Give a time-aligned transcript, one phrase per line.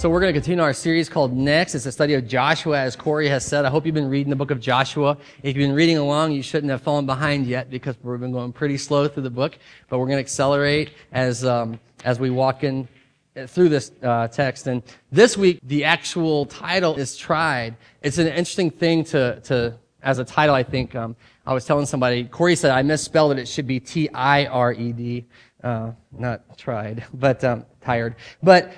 [0.00, 1.74] So we're going to continue our series called Next.
[1.74, 3.66] It's a study of Joshua, as Corey has said.
[3.66, 5.18] I hope you've been reading the book of Joshua.
[5.42, 8.54] If you've been reading along, you shouldn't have fallen behind yet because we've been going
[8.54, 9.58] pretty slow through the book.
[9.90, 12.88] But we're going to accelerate as um, as we walk in
[13.36, 14.68] uh, through this uh, text.
[14.68, 14.82] And
[15.12, 20.24] this week, the actual title is "Tried." It's an interesting thing to to as a
[20.24, 20.54] title.
[20.54, 21.14] I think um,
[21.46, 22.24] I was telling somebody.
[22.24, 23.38] Corey said I misspelled it.
[23.38, 25.26] It should be T I R E D,
[25.62, 28.16] uh, not tried, but um, tired.
[28.42, 28.72] But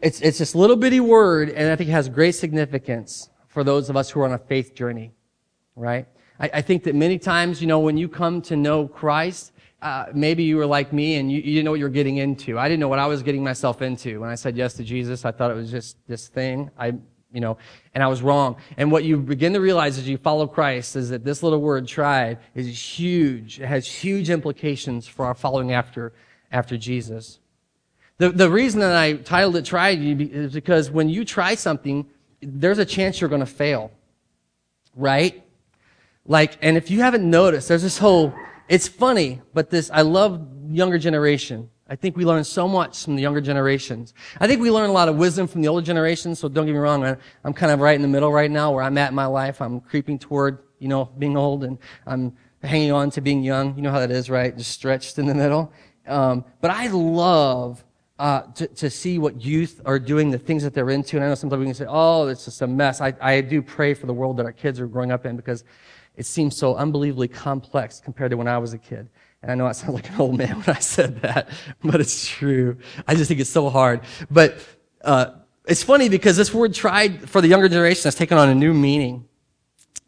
[0.00, 3.90] it's, it's this little bitty word, and I think it has great significance for those
[3.90, 5.12] of us who are on a faith journey,
[5.76, 6.06] right?
[6.38, 10.06] I, I think that many times, you know, when you come to know Christ, uh,
[10.14, 12.58] maybe you were like me and you, you didn't know what you're getting into.
[12.58, 14.20] I didn't know what I was getting myself into.
[14.20, 16.70] When I said yes to Jesus, I thought it was just this thing.
[16.78, 16.94] I,
[17.32, 17.58] you know,
[17.94, 18.56] and I was wrong.
[18.76, 21.86] And what you begin to realize as you follow Christ is that this little word
[21.86, 23.60] tried is huge.
[23.60, 26.12] It has huge implications for our following after,
[26.52, 27.39] after Jesus.
[28.20, 32.04] The, the reason that I titled it Try is because when you try something,
[32.42, 33.92] there's a chance you're going to fail.
[34.94, 35.42] Right?
[36.26, 38.34] Like, and if you haven't noticed, there's this whole,
[38.68, 41.70] it's funny, but this, I love younger generation.
[41.88, 44.12] I think we learn so much from the younger generations.
[44.38, 46.72] I think we learn a lot of wisdom from the older generations, so don't get
[46.72, 49.14] me wrong, I'm kind of right in the middle right now where I'm at in
[49.14, 49.62] my life.
[49.62, 53.74] I'm creeping toward, you know, being old and I'm hanging on to being young.
[53.76, 54.54] You know how that is, right?
[54.54, 55.72] Just stretched in the middle.
[56.06, 57.82] Um, but I love
[58.20, 61.16] uh, to, to see what youth are doing, the things that they're into.
[61.16, 63.00] And I know sometimes we can say, oh, it's just a mess.
[63.00, 65.64] I, I do pray for the world that our kids are growing up in because
[66.16, 69.08] it seems so unbelievably complex compared to when I was a kid.
[69.40, 71.48] And I know I sound like an old man when I said that,
[71.82, 72.76] but it's true.
[73.08, 74.02] I just think it's so hard.
[74.30, 74.58] But
[75.02, 78.54] uh, it's funny because this word tried for the younger generation has taken on a
[78.54, 79.26] new meaning.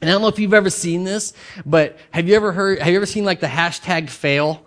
[0.03, 1.33] And I don't know if you've ever seen this,
[1.65, 4.67] but have you ever heard, have you ever seen like the hashtag fail?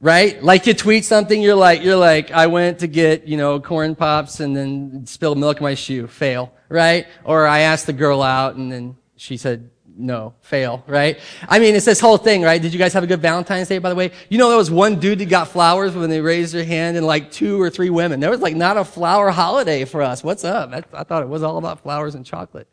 [0.00, 0.42] Right?
[0.42, 3.94] Like you tweet something, you're like, you're like, I went to get, you know, corn
[3.94, 6.06] pops and then spilled milk in my shoe.
[6.06, 7.06] Fail, right?
[7.24, 11.18] Or I asked the girl out and then she said, no, fail, right?
[11.48, 12.60] I mean, it's this whole thing, right?
[12.60, 14.12] Did you guys have a good Valentine's Day, by the way?
[14.28, 17.06] You know, there was one dude that got flowers when they raised their hand and
[17.06, 18.20] like two or three women.
[18.20, 20.22] There was like not a flower holiday for us.
[20.22, 20.72] What's up?
[20.72, 22.68] I, I thought it was all about flowers and chocolate.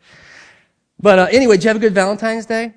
[1.00, 2.74] But uh, anyway, did you have a good Valentine's Day?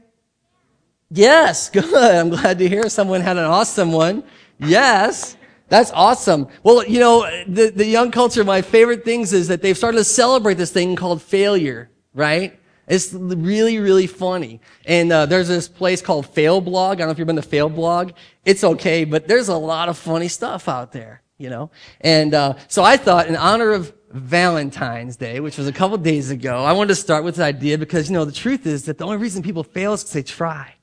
[1.11, 1.93] Yes, good.
[1.93, 4.23] I'm glad to hear someone had an awesome one.
[4.59, 5.37] Yes.
[5.69, 6.47] That's awesome.
[6.63, 10.05] Well, you know, the, the young culture, my favorite things is that they've started to
[10.05, 12.59] celebrate this thing called failure, right?
[12.87, 14.61] It's really, really funny.
[14.85, 16.97] And uh, there's this place called Fail Blog.
[16.97, 18.13] I don't know if you've been to Fail Blog.
[18.45, 21.73] It's okay, but there's a lot of funny stuff out there, you know?
[22.01, 26.31] And uh, so I thought, in honor of Valentine's Day, which was a couple days
[26.31, 28.99] ago, I wanted to start with this idea because, you know, the truth is that
[28.99, 30.76] the only reason people fail is because they try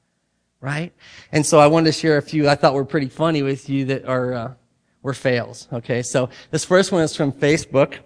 [0.64, 0.94] right?
[1.34, 3.84] And so I wanted to share a few I thought were pretty funny with you
[3.86, 4.54] that are uh,
[5.02, 5.68] were fails.
[5.74, 7.98] Okay, so this first one is from Facebook.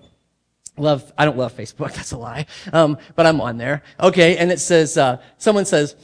[0.76, 1.94] Love, I don't love Facebook.
[1.96, 2.48] That's a lie.
[2.74, 3.84] Um, but I'm on there.
[4.00, 5.96] Okay, and it says uh, someone says,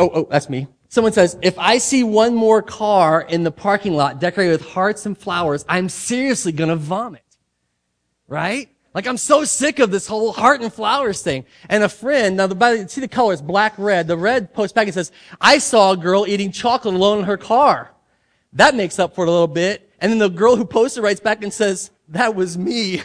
[0.00, 3.94] "Oh, oh, that's me." Someone says, "If I see one more car in the parking
[3.94, 7.22] lot decorated with hearts and flowers, I'm seriously gonna vomit."
[8.26, 8.68] Right?
[8.94, 11.46] Like I'm so sick of this whole heart and flowers thing.
[11.68, 14.06] And a friend, now the, see the colors, black, red.
[14.06, 17.38] The red posts back and says, I saw a girl eating chocolate alone in her
[17.38, 17.90] car.
[18.52, 19.90] That makes up for it a little bit.
[20.00, 23.00] And then the girl who posted writes back and says, that was me.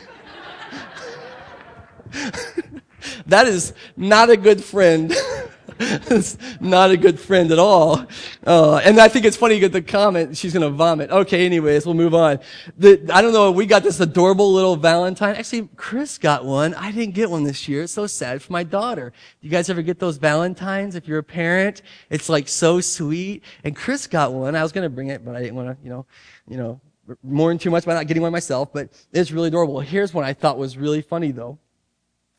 [3.28, 5.16] that is not a good friend.
[6.62, 8.06] Not a good friend at all.
[8.46, 11.10] Uh, and I think it's funny you get the comment, she's gonna vomit.
[11.12, 12.40] Okay, anyways, we'll move on.
[12.78, 15.36] The, I don't know, we got this adorable little Valentine.
[15.36, 16.74] Actually, Chris got one.
[16.74, 17.84] I didn't get one this year.
[17.84, 19.12] It's so sad for my daughter.
[19.42, 21.82] Do you guys ever get those Valentines if you're a parent?
[22.10, 23.44] It's like so sweet.
[23.64, 24.56] And Chris got one.
[24.56, 26.06] I was gonna bring it, but I didn't wanna, you know,
[26.48, 26.82] you know,
[27.24, 29.80] mourn too much by not getting one myself, but it's really adorable.
[29.80, 31.58] Here's one I thought was really funny though.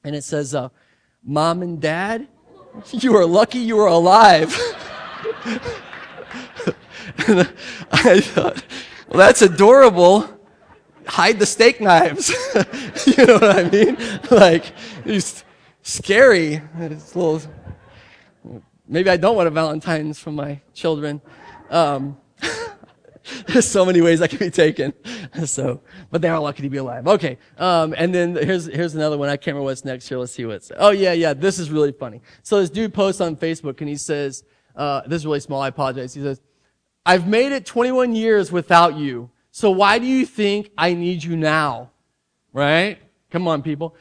[0.04, 0.68] And it says, uh,
[1.24, 2.28] Mom and Dad,
[2.92, 4.54] you are lucky you are alive.
[7.90, 8.64] I thought,
[9.08, 10.28] well, that's adorable.
[11.06, 12.28] Hide the steak knives.
[13.06, 13.96] you know what I mean?
[14.30, 14.72] Like,
[15.04, 15.44] it's
[15.82, 16.62] scary.
[16.78, 17.40] It's little,
[18.86, 21.20] maybe I don't want a Valentine's from my children.
[21.70, 22.18] Um,
[23.46, 24.92] there's so many ways that can be taken.
[25.44, 27.06] So, but they are lucky to be alive.
[27.06, 27.38] Okay.
[27.58, 29.28] Um, and then here's, here's another one.
[29.28, 30.18] I can't remember what's next here.
[30.18, 31.34] Let's see what's, oh yeah, yeah.
[31.34, 32.22] This is really funny.
[32.42, 34.44] So this dude posts on Facebook and he says,
[34.74, 35.60] uh, this is really small.
[35.60, 36.14] I apologize.
[36.14, 36.40] He says,
[37.04, 39.30] I've made it 21 years without you.
[39.50, 41.90] So why do you think I need you now?
[42.52, 42.98] Right?
[43.30, 43.94] Come on, people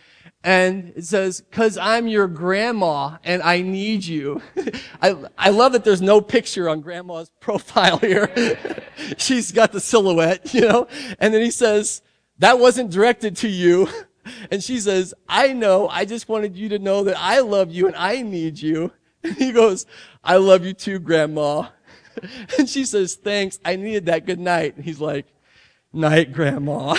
[0.48, 4.42] and it says, cause I'm your grandma and I need you.
[5.02, 8.32] I, I love that there's no picture on grandma's profile here.
[9.18, 10.88] She's got the silhouette, you know?
[11.20, 12.02] And then he says,
[12.40, 13.90] that wasn't directed to you.
[14.50, 15.90] And she says, I know.
[15.90, 18.94] I just wanted you to know that I love you and I need you.
[19.26, 19.86] And he goes,
[20.24, 21.68] I love you too, grandma.
[22.58, 23.60] And she says, thanks.
[23.66, 24.26] I needed that.
[24.26, 24.78] Good night.
[24.78, 25.26] And he's like,
[25.92, 26.96] night, grandma.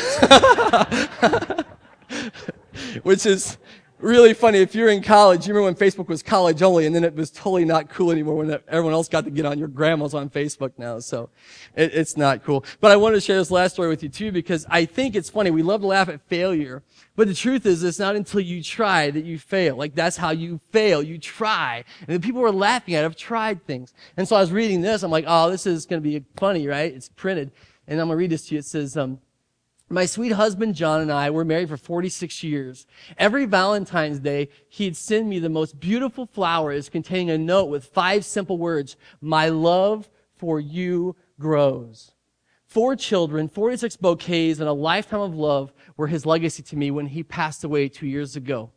[3.02, 3.58] Which is,
[4.00, 4.58] really funny.
[4.58, 7.30] If you're in college, you remember when Facebook was college only and then it was
[7.30, 9.58] totally not cool anymore when everyone else got to get on.
[9.58, 10.98] Your grandma's on Facebook now.
[11.00, 11.30] So
[11.74, 12.64] it, it's not cool.
[12.80, 15.30] But I wanted to share this last story with you too because I think it's
[15.30, 15.50] funny.
[15.50, 16.82] We love to laugh at failure.
[17.16, 19.76] But the truth is it's not until you try that you fail.
[19.76, 21.02] Like that's how you fail.
[21.02, 21.84] You try.
[22.06, 23.92] And the people who are laughing at have tried things.
[24.16, 25.02] And so I was reading this.
[25.02, 26.92] I'm like, oh, this is going to be funny, right?
[26.92, 27.50] It's printed.
[27.86, 28.58] And I'm going to read this to you.
[28.58, 29.18] It says, um,
[29.88, 32.86] my sweet husband John and I were married for 46 years.
[33.16, 38.24] Every Valentine's Day, he'd send me the most beautiful flowers containing a note with five
[38.24, 38.96] simple words.
[39.20, 42.12] My love for you grows.
[42.66, 47.06] Four children, 46 bouquets, and a lifetime of love were his legacy to me when
[47.06, 48.70] he passed away two years ago.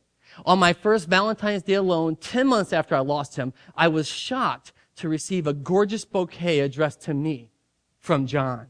[0.45, 4.71] On my first Valentine's Day alone, 10 months after I lost him, I was shocked
[4.95, 7.51] to receive a gorgeous bouquet addressed to me
[7.99, 8.67] from John.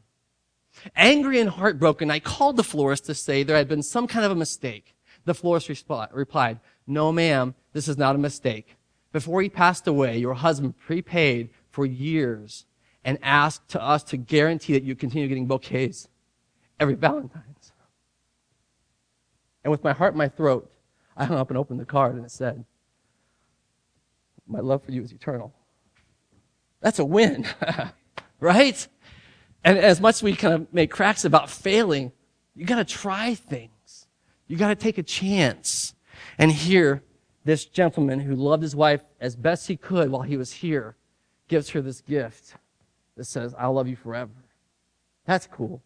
[0.96, 4.32] Angry and heartbroken, I called the florist to say there had been some kind of
[4.32, 4.96] a mistake.
[5.26, 8.76] The florist resp- replied, no ma'am, this is not a mistake.
[9.12, 12.66] Before he passed away, your husband prepaid for years
[13.04, 16.08] and asked to us to guarantee that you continue getting bouquets
[16.80, 17.72] every Valentine's.
[19.64, 20.72] And with my heart in my throat,
[21.16, 22.66] I hung up and opened the card and it said,
[24.48, 25.54] my love for you is eternal.
[26.82, 27.46] That's a win,
[28.40, 28.88] right?
[29.64, 32.12] And as much as we kind of make cracks about failing,
[32.56, 34.08] you gotta try things.
[34.48, 35.94] You gotta take a chance.
[36.38, 37.04] And here,
[37.44, 40.96] this gentleman who loved his wife as best he could while he was here
[41.48, 42.56] gives her this gift
[43.18, 44.32] that says, I'll love you forever.
[45.26, 45.82] That's cool.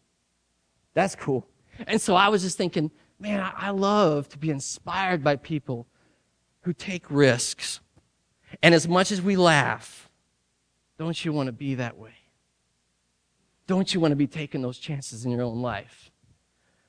[0.94, 1.46] That's cool.
[1.86, 5.86] And so I was just thinking, man, I love to be inspired by people
[6.62, 7.80] who take risks.
[8.62, 10.10] And as much as we laugh,
[10.98, 12.15] don't you want to be that way?
[13.66, 16.10] Don't you want to be taking those chances in your own life?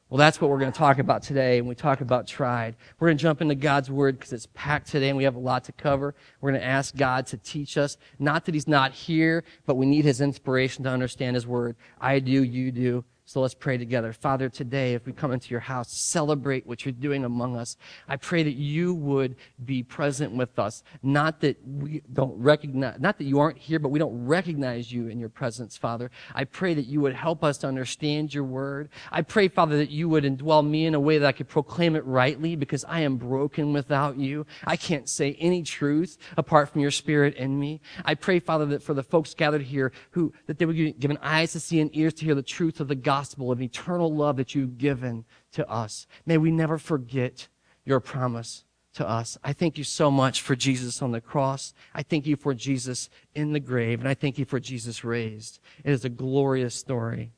[0.09, 2.77] Well, that's what we're going to talk about today when we talk about tried.
[2.97, 5.39] We're going to jump into God's Word because it's packed today and we have a
[5.39, 6.15] lot to cover.
[6.39, 7.97] We're going to ask God to teach us.
[8.17, 11.75] Not that He's not here, but we need His inspiration to understand His Word.
[11.99, 13.03] I do, you do.
[13.27, 14.13] So let's pray together.
[14.13, 17.75] Father, today, if we come into your house, celebrate what you're doing among us.
[18.07, 19.35] I pray that you would
[19.65, 20.81] be present with us.
[21.03, 25.09] Not that we don't recognize, not that you aren't here, but we don't recognize you
[25.09, 26.09] in your presence, Father.
[26.33, 28.87] I pray that you would help us to understand your word.
[29.11, 31.97] I pray, Father, that you would indwell me in a way that I could proclaim
[31.97, 34.45] it rightly because I am broken without you.
[34.65, 37.81] I can't say any truth apart from your spirit in me.
[38.05, 41.17] I pray, Father, that for the folks gathered here who, that they would be given
[41.21, 44.13] eyes to see and ears to hear the truth of the gospel gospel of eternal
[44.13, 46.05] love that you've given to us.
[46.27, 47.47] May we never forget
[47.83, 49.39] your promise to us.
[49.43, 51.73] I thank you so much for Jesus on the cross.
[51.95, 55.57] I thank you for Jesus in the grave, and I thank you for Jesus raised.
[55.83, 57.31] It is a glorious story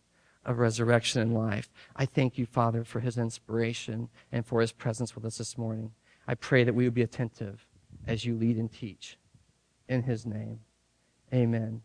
[0.44, 1.70] of resurrection and life.
[1.96, 5.92] I thank you, Father, for his inspiration and for his presence with us this morning.
[6.28, 7.66] I pray that we would be attentive
[8.06, 9.18] as you lead and teach.
[9.88, 10.60] In his name,
[11.34, 11.84] amen.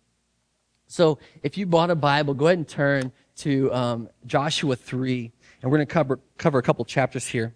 [0.86, 5.32] So if you bought a Bible, go ahead and turn to um, Joshua 3,
[5.62, 7.54] and we're going to cover, cover a couple chapters here.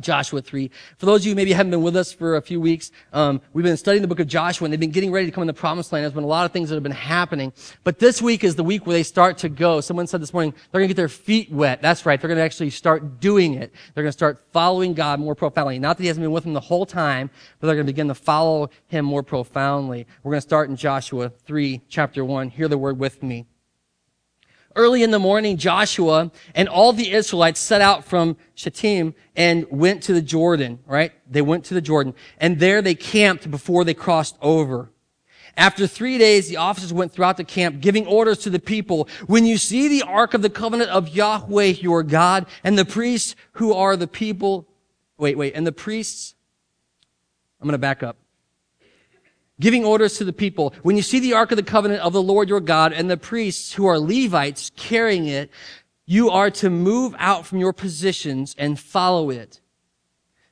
[0.00, 0.70] Joshua 3.
[0.98, 3.64] For those of you maybe haven't been with us for a few weeks, um, we've
[3.64, 5.54] been studying the book of Joshua and they've been getting ready to come in the
[5.54, 6.04] promised land.
[6.04, 7.52] There's been a lot of things that have been happening.
[7.84, 9.80] But this week is the week where they start to go.
[9.80, 11.82] Someone said this morning, they're going to get their feet wet.
[11.82, 12.20] That's right.
[12.20, 13.72] They're going to actually start doing it.
[13.94, 15.78] They're going to start following God more profoundly.
[15.78, 18.08] Not that he hasn't been with them the whole time, but they're going to begin
[18.08, 20.06] to follow him more profoundly.
[20.22, 22.50] We're going to start in Joshua 3, chapter 1.
[22.50, 23.46] Hear the word with me.
[24.76, 30.02] Early in the morning, Joshua and all the Israelites set out from Shittim and went
[30.02, 31.12] to the Jordan, right?
[31.28, 34.90] They went to the Jordan and there they camped before they crossed over.
[35.56, 39.08] After three days, the officers went throughout the camp, giving orders to the people.
[39.26, 43.34] When you see the ark of the covenant of Yahweh, your God, and the priests
[43.52, 44.68] who are the people,
[45.16, 46.34] wait, wait, and the priests,
[47.58, 48.18] I'm going to back up
[49.60, 50.74] giving orders to the people.
[50.82, 53.16] When you see the Ark of the Covenant of the Lord your God and the
[53.16, 55.50] priests who are Levites carrying it,
[56.06, 59.60] you are to move out from your positions and follow it.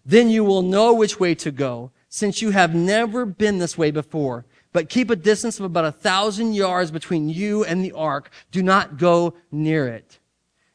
[0.04, 3.90] Then you will know which way to go, since you have never been this way
[3.90, 4.44] before.
[4.72, 8.30] But keep a distance of about a thousand yards between you and the ark.
[8.50, 10.18] Do not go near it.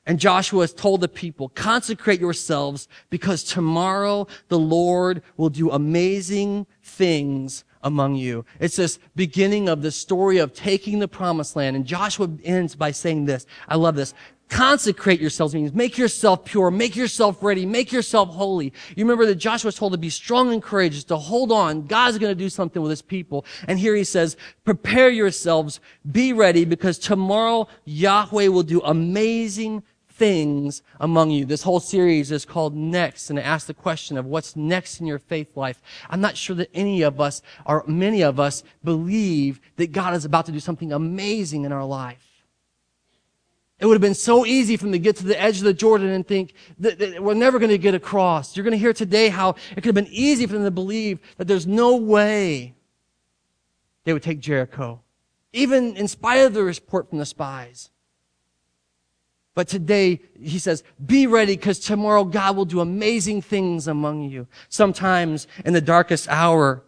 [0.06, 6.66] And Joshua has told the people, consecrate yourselves because tomorrow the Lord will do amazing
[6.82, 8.46] things among you.
[8.60, 11.76] It's this beginning of the story of taking the promised land.
[11.76, 13.46] And Joshua ends by saying this.
[13.68, 14.14] I love this.
[14.50, 18.74] Consecrate yourselves means make yourself pure, make yourself ready, make yourself holy.
[18.96, 21.86] You remember that Joshua was told to be strong and courageous, to hold on.
[21.86, 23.46] God's going to do something with his people.
[23.68, 25.80] And here he says, prepare yourselves,
[26.12, 29.84] be ready, because tomorrow Yahweh will do amazing
[30.20, 31.46] things among you.
[31.46, 35.08] This whole series is called Next, and it asks the question of what's next in
[35.08, 35.82] your faith life.
[36.10, 40.26] I'm not sure that any of us, or many of us, believe that God is
[40.26, 42.26] about to do something amazing in our life.
[43.80, 45.74] It would have been so easy for them to get to the edge of the
[45.74, 48.56] Jordan and think that, that we're never going to get across.
[48.56, 51.20] You're going to hear today how it could have been easy for them to believe
[51.38, 52.76] that there's no way
[54.04, 55.02] they would take Jericho,
[55.54, 57.90] even in spite of the report from the spies.
[59.60, 64.48] But today, he says, be ready because tomorrow God will do amazing things among you.
[64.70, 66.82] Sometimes in the darkest hour,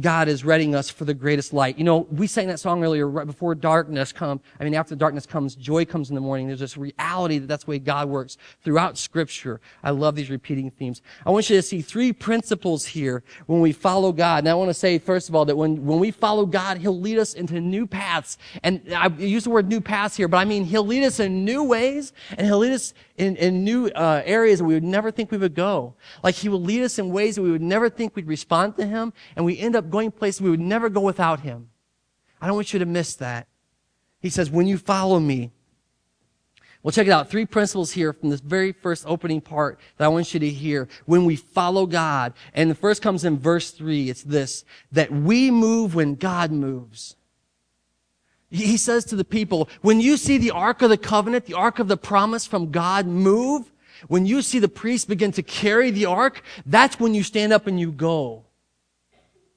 [0.00, 1.78] God is readying us for the greatest light.
[1.78, 4.42] You know, we sang that song earlier, right before darkness comes.
[4.60, 6.46] I mean, after darkness comes, joy comes in the morning.
[6.46, 9.62] There's this reality that that's the way God works throughout scripture.
[9.82, 11.00] I love these repeating themes.
[11.24, 14.40] I want you to see three principles here when we follow God.
[14.40, 17.00] And I want to say, first of all, that when, when we follow God, He'll
[17.00, 18.36] lead us into new paths.
[18.62, 21.46] And I use the word new paths here, but I mean, He'll lead us in
[21.46, 25.10] new ways and He'll lead us in, in new uh, areas that we would never
[25.10, 25.94] think we would go.
[26.22, 28.86] Like He will lead us in ways that we would never think we'd respond to
[28.86, 31.68] Him, and we end up going places we would never go without Him.
[32.40, 33.48] I don't want you to miss that.
[34.20, 35.50] He says, when you follow me,
[36.82, 37.28] well, check it out.
[37.28, 40.88] Three principles here from this very first opening part that I want you to hear.
[41.06, 45.50] When we follow God, and the first comes in verse three, it's this, that we
[45.50, 47.16] move when God moves.
[48.50, 51.78] He says to the people, when you see the Ark of the Covenant, the Ark
[51.78, 53.70] of the Promise from God move,
[54.06, 57.66] when you see the priests begin to carry the Ark, that's when you stand up
[57.66, 58.44] and you go.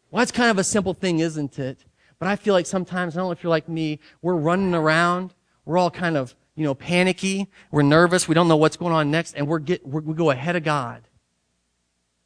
[0.10, 1.86] Well, that's kind of a simple thing, isn't it?
[2.20, 5.34] But I feel like sometimes, I don't know if you're like me, we're running around,
[5.64, 9.10] we're all kind of, you know, panicky, we're nervous, we don't know what's going on
[9.10, 11.08] next, and we're get, we're, we go ahead of God.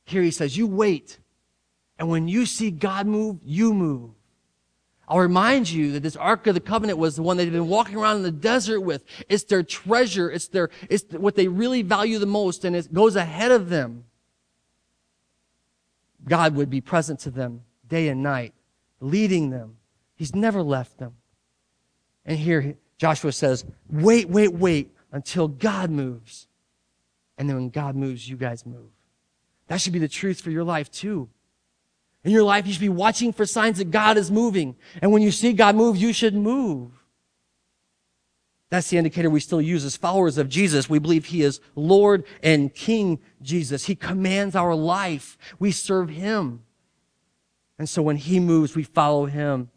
[0.06, 1.20] Here he says, you wait.
[2.00, 4.12] And when you see God move, you move.
[5.08, 7.96] I'll remind you that this Ark of the Covenant was the one they've been walking
[7.96, 9.04] around in the desert with.
[9.30, 10.32] It's their treasure.
[10.32, 14.06] It's their, it's what they really value the most and it goes ahead of them.
[16.28, 18.54] God would be present to them day and night,
[19.00, 19.78] leading them.
[20.16, 21.14] He's never left them.
[22.26, 26.48] And here Joshua says, wait, wait, wait until God moves.
[27.38, 28.90] And then when God moves, you guys move.
[29.68, 31.30] That should be the truth for your life too.
[32.26, 34.76] In your life, you should be watching for signs that God is moving.
[35.02, 36.92] And when you see God move, you should move.
[38.72, 40.90] That's the indicator we still use as followers of Jesus.
[40.90, 43.86] We believe He is Lord and King Jesus.
[43.86, 45.38] He commands our life.
[45.60, 46.64] We serve Him.
[47.78, 49.70] And so when He moves, we follow Him.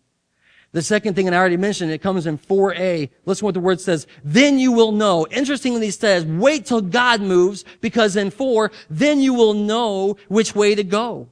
[0.73, 3.11] The second thing, and I already mentioned, it comes in 4a.
[3.26, 4.07] Listen what the word says.
[4.25, 5.26] Then you will know.
[5.31, 10.55] Interestingly, he says, wait till God moves, because in 4, then you will know which
[10.55, 11.28] way to go.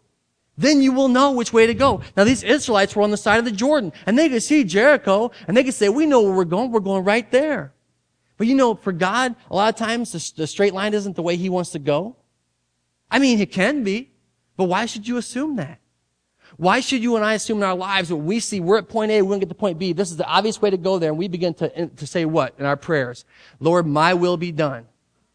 [0.58, 2.00] Then you will know which way to go.
[2.16, 5.30] Now these Israelites were on the side of the Jordan and they could see Jericho
[5.46, 6.70] and they could say, we know where we're going.
[6.70, 7.75] We're going right there.
[8.38, 11.22] But you know, for God, a lot of times the, the straight line isn't the
[11.22, 12.16] way he wants to go.
[13.10, 14.10] I mean, it can be,
[14.56, 15.78] but why should you assume that?
[16.56, 19.10] Why should you and I assume in our lives what we see, we're at point
[19.10, 19.92] A, we're going to get to point B.
[19.92, 21.10] This is the obvious way to go there.
[21.10, 23.25] And we begin to, to say what in our prayers?
[23.60, 24.86] Lord, my will be done.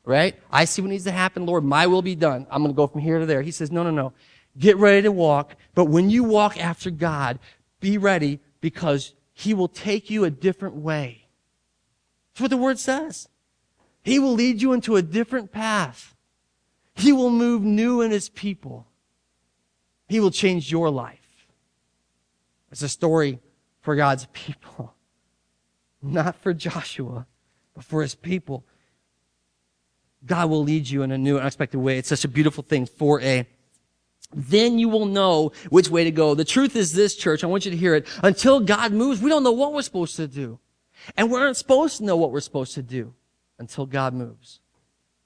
[0.03, 0.35] Right?
[0.51, 1.45] I see what needs to happen.
[1.45, 2.47] Lord, my will be done.
[2.49, 3.43] I'm going to go from here to there.
[3.43, 4.13] He says, no, no, no.
[4.57, 5.55] Get ready to walk.
[5.73, 7.39] But when you walk after God,
[7.79, 11.25] be ready because He will take you a different way.
[12.33, 13.27] That's what the Word says.
[14.03, 16.15] He will lead you into a different path.
[16.95, 18.87] He will move new in His people.
[20.07, 21.47] He will change your life.
[22.71, 23.39] It's a story
[23.81, 24.93] for God's people.
[26.01, 27.27] Not for Joshua,
[27.73, 28.65] but for His people.
[30.25, 31.97] God will lead you in a new, unexpected way.
[31.97, 32.85] It's such a beautiful thing.
[32.85, 33.45] 4a.
[34.33, 36.35] Then you will know which way to go.
[36.35, 37.43] The truth is this, church.
[37.43, 38.07] I want you to hear it.
[38.23, 40.59] Until God moves, we don't know what we're supposed to do.
[41.17, 43.13] And we aren't supposed to know what we're supposed to do
[43.59, 44.59] until God moves.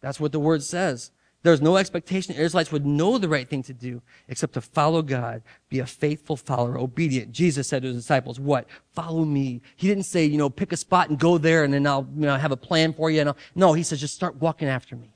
[0.01, 1.11] That's what the word says.
[1.45, 5.43] There's no expectation Israelites would know the right thing to do except to follow God,
[5.69, 7.31] be a faithful follower, obedient.
[7.31, 8.65] Jesus said to his disciples, what?
[8.93, 9.61] Follow me.
[9.75, 12.21] He didn't say, you know, pick a spot and go there and then I'll you
[12.21, 13.31] know, have a plan for you.
[13.53, 15.13] no, he says, just start walking after me.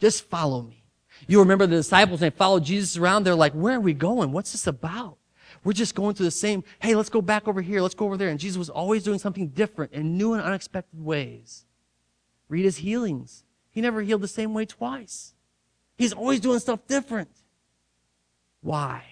[0.00, 0.85] Just follow me.
[1.26, 3.24] You remember the disciples, they followed Jesus around.
[3.24, 4.32] They're like, where are we going?
[4.32, 5.18] What's this about?
[5.64, 7.80] We're just going through the same, hey, let's go back over here.
[7.80, 8.28] Let's go over there.
[8.28, 11.64] And Jesus was always doing something different in new and unexpected ways.
[12.48, 13.42] Read his healings.
[13.72, 15.34] He never healed the same way twice.
[15.96, 17.30] He's always doing stuff different.
[18.60, 19.02] Why?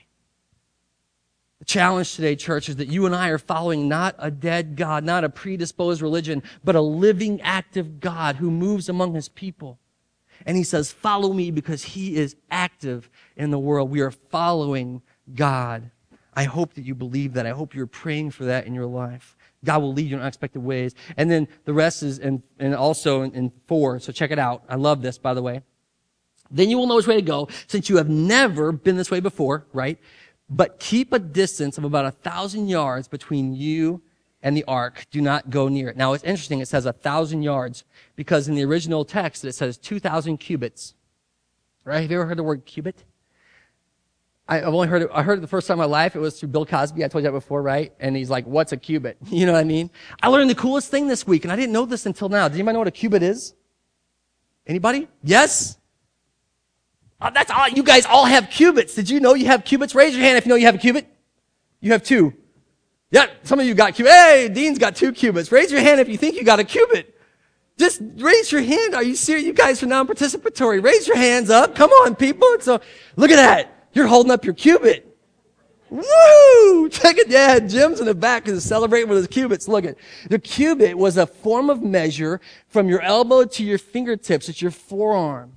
[1.59, 5.03] The challenge today, church, is that you and I are following not a dead God,
[5.03, 9.79] not a predisposed religion, but a living, active God who moves among his people.
[10.47, 13.91] And he says, follow me because he is active in the world.
[13.91, 15.03] We are following
[15.35, 15.91] God.
[16.35, 17.47] I hope that you believe that.
[17.47, 19.37] I hope you're praying for that in your life.
[19.65, 20.95] God will lead you in unexpected ways.
[21.17, 23.99] And then the rest is in, and also in, in four.
[24.01, 24.65] So check it out.
[24.69, 25.63] I love this, by the way.
[26.51, 29.21] Then you will know which way to go since you have never been this way
[29.21, 29.99] before, right?
[30.51, 34.03] But keep a distance of about a thousand yards between you
[34.45, 35.07] and the ark.
[35.11, 35.97] Do not go near it.
[35.97, 36.61] Now it's interesting.
[36.61, 37.83] It says a thousand yards
[38.15, 40.95] because in the original text it says 2,000 cubits.
[41.83, 42.03] Right?
[42.03, 43.05] Have you ever heard the word cubit?
[44.47, 46.15] I, have only heard it, I heard it the first time in my life.
[46.15, 47.03] It was through Bill Cosby.
[47.03, 47.95] I told you that before, right?
[47.99, 49.17] And he's like, what's a cubit?
[49.31, 49.91] You know what I mean?
[50.23, 52.47] I learned the coolest thing this week and I didn't know this until now.
[52.47, 53.55] Does anybody know what a cubit is?
[54.67, 55.09] Anybody?
[55.23, 55.79] Yes?
[57.19, 57.69] Uh, that's all.
[57.69, 58.95] You guys all have cubits.
[58.95, 59.95] Did you know you have cubits?
[59.95, 61.07] Raise your hand if you know you have a cubit.
[61.81, 62.35] You have two.
[63.15, 64.13] Yeah, some of you got cubits.
[64.13, 65.53] Hey, Dean's got two cubits.
[65.53, 67.17] Raise your hand if you think you got a cubit.
[67.79, 68.97] Just raise your hand.
[68.97, 69.45] Are you serious?
[69.45, 70.83] You guys are non-participatory.
[70.83, 71.77] Raise your hands up.
[71.77, 72.49] Come on, people.
[72.59, 72.81] So
[73.15, 73.87] look at that.
[73.93, 75.17] You're holding up your cubit.
[75.91, 76.89] Woo!
[76.89, 77.61] Check it, yeah.
[77.61, 79.69] Jim's in the back is celebrating with his cubits.
[79.69, 79.97] Look at
[80.29, 84.49] the cubit was a form of measure from your elbow to your fingertips.
[84.49, 85.53] It's your forearm.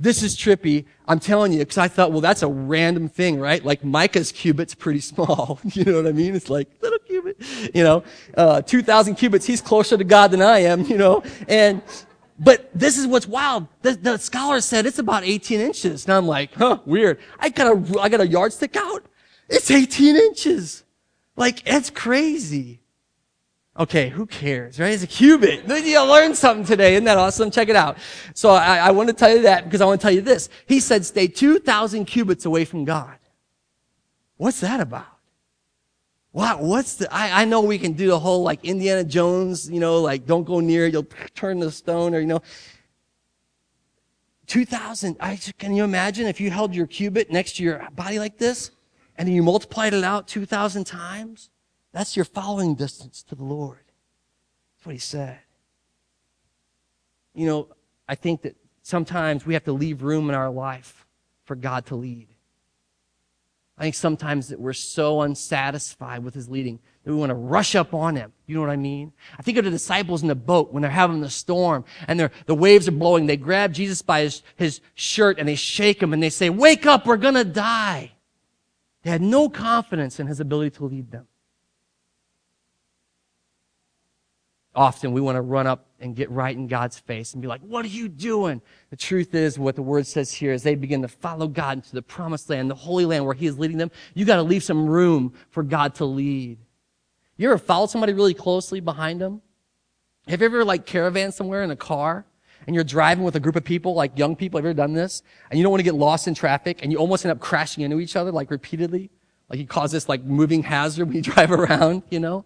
[0.00, 0.86] This is trippy.
[1.06, 3.62] I'm telling you, because I thought, well, that's a random thing, right?
[3.62, 5.60] Like Micah's cubit's pretty small.
[5.64, 6.34] you know what I mean?
[6.34, 7.36] It's like little cubit,
[7.74, 8.02] you know,
[8.34, 9.44] uh, 2,000 cubits.
[9.44, 11.82] He's closer to God than I am, you know, and,
[12.38, 13.68] but this is what's wild.
[13.82, 16.06] The, the scholar said it's about 18 inches.
[16.06, 17.18] And I'm like, huh, weird.
[17.38, 19.04] I got a, I got a yardstick out.
[19.50, 20.82] It's 18 inches.
[21.36, 22.79] Like, it's crazy.
[23.78, 24.92] Okay, who cares, right?
[24.92, 25.66] It's a cubit.
[25.68, 26.94] You learned something today.
[26.94, 27.50] Isn't that awesome?
[27.50, 27.98] Check it out.
[28.34, 30.48] So I, I want to tell you that because I want to tell you this.
[30.66, 33.16] He said, stay 2,000 cubits away from God.
[34.36, 35.06] What's that about?
[36.32, 39.80] What, what's the, I, I know we can do the whole like Indiana Jones, you
[39.80, 42.42] know, like don't go near you'll turn the stone or, you know.
[44.46, 48.36] 2,000, I, can you imagine if you held your cubit next to your body like
[48.36, 48.72] this
[49.16, 51.50] and you multiplied it out 2,000 times?
[51.92, 53.84] That's your following distance to the Lord.
[54.76, 55.38] That's what he said.
[57.34, 57.68] You know,
[58.08, 61.06] I think that sometimes we have to leave room in our life
[61.44, 62.28] for God to lead.
[63.76, 67.74] I think sometimes that we're so unsatisfied with his leading that we want to rush
[67.74, 68.30] up on him.
[68.46, 69.12] You know what I mean?
[69.38, 72.54] I think of the disciples in the boat when they're having the storm and the
[72.54, 73.24] waves are blowing.
[73.24, 76.84] They grab Jesus by his, his shirt and they shake him and they say, wake
[76.84, 78.12] up, we're going to die.
[79.02, 81.26] They had no confidence in his ability to lead them.
[84.74, 87.60] Often we want to run up and get right in God's face and be like,
[87.60, 88.62] what are you doing?
[88.90, 91.92] The truth is what the word says here is they begin to follow God into
[91.92, 93.90] the promised land, the holy land where he is leading them.
[94.14, 96.58] You got to leave some room for God to lead.
[97.36, 99.42] You ever followed somebody really closely behind them?
[100.28, 102.24] Have you ever like caravan somewhere in a car
[102.66, 104.58] and you're driving with a group of people, like young people?
[104.58, 105.22] Have you ever done this?
[105.50, 107.82] And you don't want to get lost in traffic and you almost end up crashing
[107.82, 109.10] into each other like repeatedly?
[109.48, 112.44] Like you cause this like moving hazard when you drive around, you know?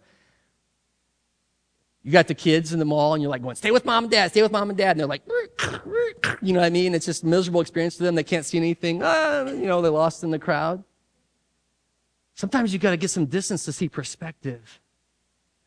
[2.04, 4.10] You got the kids in the mall and you're like going, stay with mom and
[4.10, 4.90] dad, stay with mom and dad.
[4.90, 5.22] And they're like,
[6.42, 6.94] you know what I mean?
[6.94, 8.14] It's just a miserable experience to them.
[8.14, 9.00] They can't see anything.
[9.02, 10.84] Ah, you know, they're lost in the crowd.
[12.34, 14.80] Sometimes you got to get some distance to see perspective.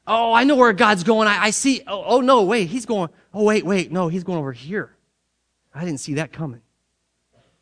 [0.06, 1.28] Oh, I know where God's going.
[1.28, 1.82] I, I see.
[1.88, 3.10] Oh, oh, no, wait, he's going.
[3.34, 3.92] Oh, wait, wait.
[3.92, 4.96] No, he's going over here.
[5.74, 6.62] I didn't see that coming.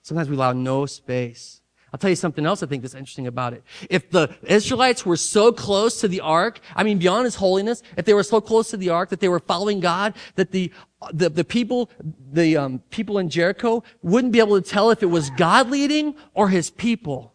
[0.01, 1.61] Sometimes we allow no space.
[1.95, 3.63] I'll tell you something else I think that's interesting about it.
[3.89, 8.03] If the Israelites were so close to the ark, I mean, beyond his holiness, if
[8.03, 10.73] they were so close to the ark that they were following God, that the,
[11.13, 11.89] the, the people,
[12.33, 16.15] the um, people in Jericho wouldn't be able to tell if it was God leading
[16.33, 17.33] or his people.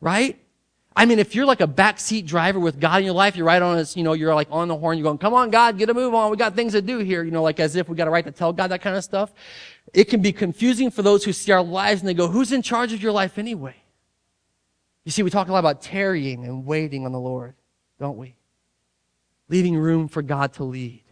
[0.00, 0.38] Right?
[0.94, 3.60] I mean, if you're like a backseat driver with God in your life, you're right
[3.60, 5.90] on his, you know, you're like on the horn, you're going, come on, God, get
[5.90, 6.30] a move on.
[6.30, 7.24] We got things to do here.
[7.24, 9.02] You know, like as if we got a right to tell God that kind of
[9.02, 9.32] stuff.
[9.94, 12.62] It can be confusing for those who see our lives and they go, who's in
[12.62, 13.76] charge of your life anyway?
[15.04, 17.54] You see, we talk a lot about tarrying and waiting on the Lord,
[18.00, 18.34] don't we?
[19.48, 21.04] Leaving room for God to lead.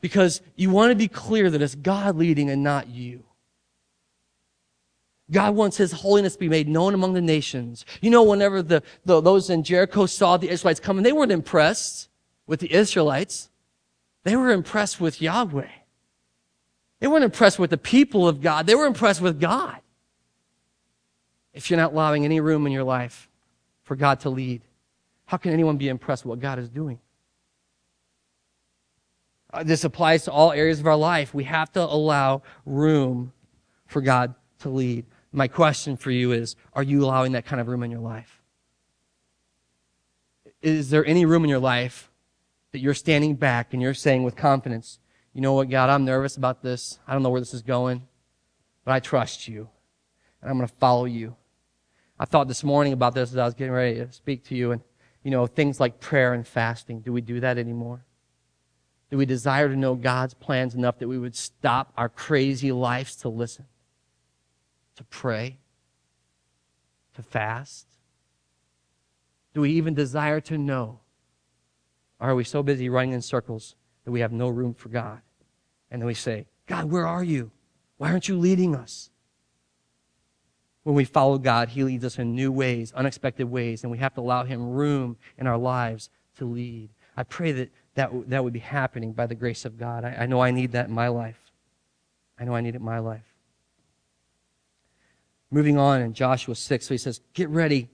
[0.00, 3.22] Because you want to be clear that it's God leading and not you.
[5.30, 7.86] God wants His holiness to be made known among the nations.
[8.00, 12.08] You know, whenever the, the, those in Jericho saw the Israelites coming, they weren't impressed
[12.46, 13.48] with the Israelites.
[14.24, 15.68] They were impressed with Yahweh.
[17.02, 18.64] They weren't impressed with the people of God.
[18.64, 19.80] They were impressed with God.
[21.52, 23.28] If you're not allowing any room in your life
[23.82, 24.62] for God to lead,
[25.24, 27.00] how can anyone be impressed with what God is doing?
[29.52, 31.34] Uh, this applies to all areas of our life.
[31.34, 33.32] We have to allow room
[33.88, 35.04] for God to lead.
[35.32, 38.38] My question for you is, are you allowing that kind of room in your life?
[40.62, 42.08] is there any room in your life
[42.70, 45.00] that you're standing back and you're saying with confidence,
[45.34, 46.98] you know what, God, I'm nervous about this.
[47.06, 48.06] I don't know where this is going,
[48.84, 49.68] but I trust you
[50.40, 51.36] and I'm going to follow you.
[52.18, 54.72] I thought this morning about this as I was getting ready to speak to you
[54.72, 54.82] and,
[55.22, 57.00] you know, things like prayer and fasting.
[57.00, 58.04] Do we do that anymore?
[59.10, 63.16] Do we desire to know God's plans enough that we would stop our crazy lives
[63.16, 63.66] to listen,
[64.96, 65.58] to pray,
[67.14, 67.86] to fast?
[69.54, 71.00] Do we even desire to know?
[72.20, 75.20] Or are we so busy running in circles that we have no room for God?
[75.90, 77.50] And then we say, God, where are you?
[77.98, 79.10] Why aren't you leading us?
[80.82, 84.14] When we follow God, He leads us in new ways, unexpected ways, and we have
[84.14, 86.90] to allow Him room in our lives to lead.
[87.16, 90.04] I pray that that, that would be happening by the grace of God.
[90.04, 91.38] I, I know I need that in my life.
[92.38, 93.34] I know I need it in my life.
[95.50, 97.90] Moving on in Joshua 6, so he says, Get ready,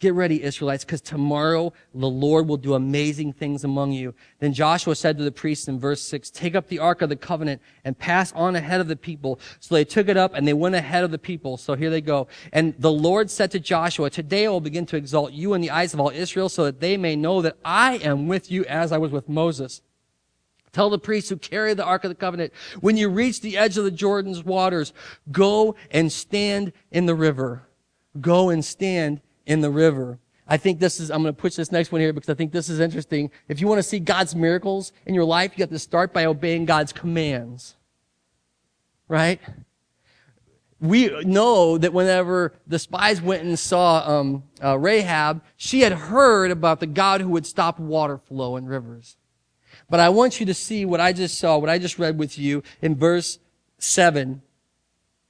[0.00, 4.14] Get ready, Israelites, because tomorrow the Lord will do amazing things among you.
[4.38, 7.16] Then Joshua said to the priests in verse 6, Take up the ark of the
[7.16, 9.40] covenant and pass on ahead of the people.
[9.58, 11.56] So they took it up and they went ahead of the people.
[11.56, 12.28] So here they go.
[12.52, 15.70] And the Lord said to Joshua, Today I will begin to exalt you in the
[15.70, 18.92] eyes of all Israel so that they may know that I am with you as
[18.92, 19.82] I was with Moses.
[20.70, 23.76] Tell the priests who carry the Ark of the Covenant, when you reach the edge
[23.76, 24.92] of the Jordan's waters,
[25.32, 27.62] go and stand in the river.
[28.20, 30.20] Go and stand in the river.
[30.46, 32.52] I think this is, I'm going to push this next one here because I think
[32.52, 33.30] this is interesting.
[33.48, 36.26] If you want to see God's miracles in your life, you have to start by
[36.26, 37.74] obeying God's commands.
[39.08, 39.40] Right?
[40.80, 46.50] We know that whenever the spies went and saw um, uh, Rahab, she had heard
[46.50, 49.16] about the God who would stop water flow in rivers.
[49.90, 52.38] But I want you to see what I just saw, what I just read with
[52.38, 53.38] you in verse
[53.78, 54.42] 7.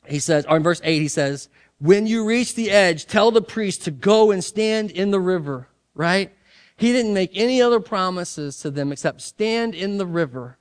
[0.06, 3.42] He says, or in verse 8, he says, when you reach the edge, tell the
[3.42, 6.32] priest to go and stand in the river, right?
[6.76, 10.58] He didn't make any other promises to them except stand in the river.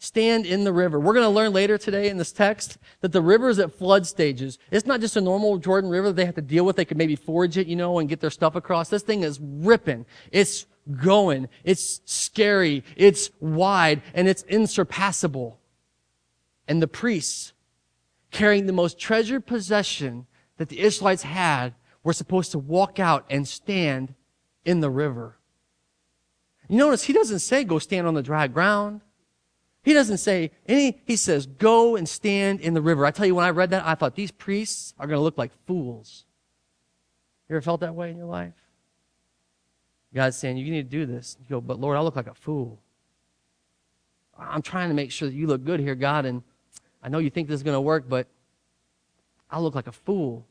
[0.00, 1.00] Stand in the river.
[1.00, 4.06] We're going to learn later today in this text that the river is at flood
[4.06, 4.56] stages.
[4.70, 6.76] It's not just a normal Jordan River that they have to deal with.
[6.76, 8.90] They could maybe forge it, you know, and get their stuff across.
[8.90, 10.06] This thing is ripping.
[10.30, 10.66] It's
[11.02, 11.48] going.
[11.64, 12.84] It's scary.
[12.96, 15.58] It's wide and it's insurpassable.
[16.68, 17.52] And the priests
[18.30, 20.27] carrying the most treasured possession
[20.58, 24.14] that the Israelites had were supposed to walk out and stand
[24.64, 25.38] in the river.
[26.68, 29.00] You notice he doesn't say go stand on the dry ground.
[29.82, 33.06] He doesn't say any, he says go and stand in the river.
[33.06, 35.38] I tell you, when I read that, I thought these priests are going to look
[35.38, 36.26] like fools.
[37.48, 38.52] You ever felt that way in your life?
[40.14, 41.36] God's saying, you need to do this.
[41.40, 42.80] You go, but Lord, I look like a fool.
[44.38, 46.42] I'm trying to make sure that you look good here, God, and
[47.02, 48.28] I know you think this is going to work, but
[49.50, 50.46] I look like a fool.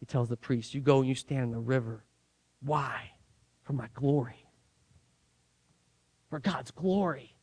[0.00, 2.04] He tells the priest, You go and you stand in the river.
[2.60, 3.10] Why?
[3.62, 4.46] For my glory.
[6.30, 7.34] For God's glory.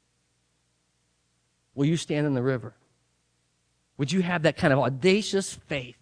[1.74, 2.76] Will you stand in the river?
[3.98, 5.98] Would you have that kind of audacious faith,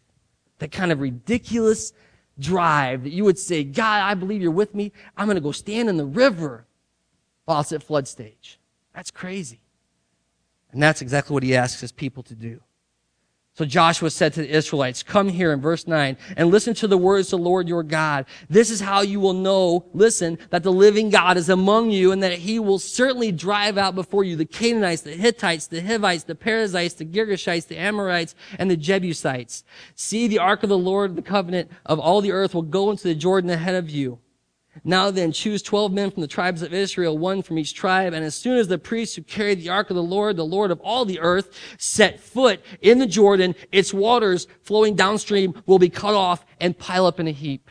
[0.59, 1.93] that kind of ridiculous
[2.39, 4.91] drive that you would say, God, I believe you're with me.
[5.17, 6.65] I'm going to go stand in the river
[7.45, 8.59] while it's at flood stage.
[8.93, 9.59] That's crazy.
[10.71, 12.61] And that's exactly what he asks his people to do.
[13.59, 16.97] So Joshua said to the Israelites, come here in verse 9 and listen to the
[16.97, 18.25] words of the Lord your God.
[18.49, 22.23] This is how you will know, listen, that the living God is among you and
[22.23, 26.35] that he will certainly drive out before you the Canaanites, the Hittites, the Hivites, the
[26.35, 29.65] Perizzites, the Girgashites, the Amorites, and the Jebusites.
[29.93, 33.09] See, the ark of the Lord, the covenant of all the earth will go into
[33.09, 34.19] the Jordan ahead of you.
[34.83, 38.13] Now then, choose twelve men from the tribes of Israel, one from each tribe.
[38.13, 40.71] And as soon as the priests who carried the ark of the Lord, the Lord
[40.71, 45.89] of all the earth, set foot in the Jordan, its waters flowing downstream will be
[45.89, 47.69] cut off and pile up in a heap.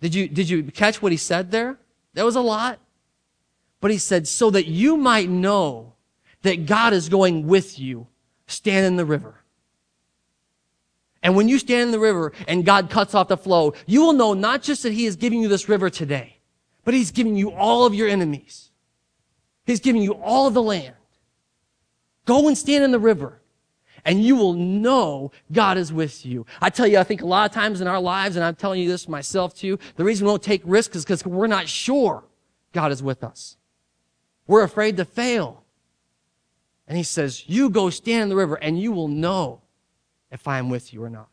[0.00, 1.78] Did you, did you catch what he said there?
[2.14, 2.80] That was a lot.
[3.80, 5.94] But he said, so that you might know
[6.42, 8.06] that God is going with you,
[8.46, 9.41] stand in the river.
[11.22, 14.12] And when you stand in the river and God cuts off the flow, you will
[14.12, 16.38] know not just that He is giving you this river today,
[16.84, 18.70] but He's giving you all of your enemies.
[19.64, 20.94] He's giving you all of the land.
[22.24, 23.42] Go and stand in the river
[24.04, 26.44] and you will know God is with you.
[26.60, 28.80] I tell you, I think a lot of times in our lives, and I'm telling
[28.80, 32.24] you this myself too, the reason we don't take risks is because we're not sure
[32.72, 33.56] God is with us.
[34.46, 35.64] We're afraid to fail.
[36.88, 39.61] And he says, you go stand in the river and you will know
[40.32, 41.28] if I am with you or not.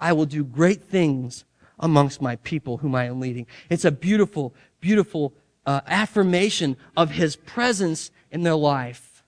[0.00, 1.44] I will do great things
[1.78, 3.46] amongst my people whom I am leading.
[3.70, 5.34] It's a beautiful, beautiful
[5.66, 9.22] uh, affirmation of his presence in their life.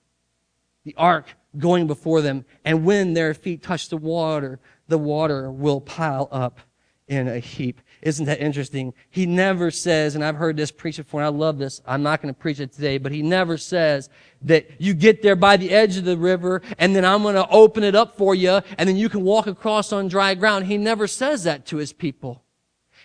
[0.83, 1.27] The ark
[1.57, 6.59] going before them, and when their feet touch the water, the water will pile up
[7.07, 7.81] in a heap.
[8.01, 8.93] Isn't that interesting?
[9.09, 11.81] He never says, and I've heard this preached before, and I love this.
[11.85, 14.09] I'm not going to preach it today, but he never says
[14.41, 17.47] that you get there by the edge of the river and then I'm going to
[17.49, 20.65] open it up for you and then you can walk across on dry ground.
[20.65, 22.41] He never says that to his people.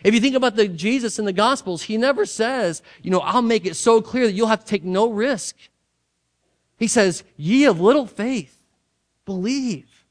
[0.03, 3.43] If you think about the Jesus in the Gospels, he never says, you know, I'll
[3.43, 5.57] make it so clear that you'll have to take no risk.
[6.79, 8.59] He says, ye of little faith,
[9.25, 10.05] believe,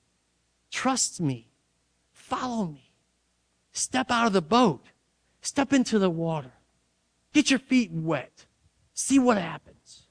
[0.71, 1.50] trust me,
[2.12, 2.85] follow me.
[3.76, 4.86] Step out of the boat.
[5.42, 6.54] Step into the water.
[7.34, 8.46] Get your feet wet.
[8.94, 10.04] See what happens.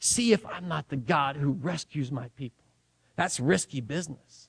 [0.00, 2.64] See if I'm not the God who rescues my people.
[3.14, 4.48] That's risky business.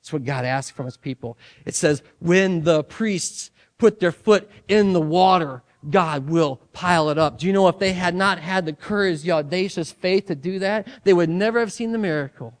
[0.00, 1.36] That's what God asks from his people.
[1.66, 7.18] It says, when the priests put their foot in the water, God will pile it
[7.18, 7.38] up.
[7.38, 10.60] Do you know if they had not had the courage, the audacious faith to do
[10.60, 12.58] that, they would never have seen the miracle.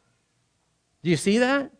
[1.02, 1.72] Do you see that?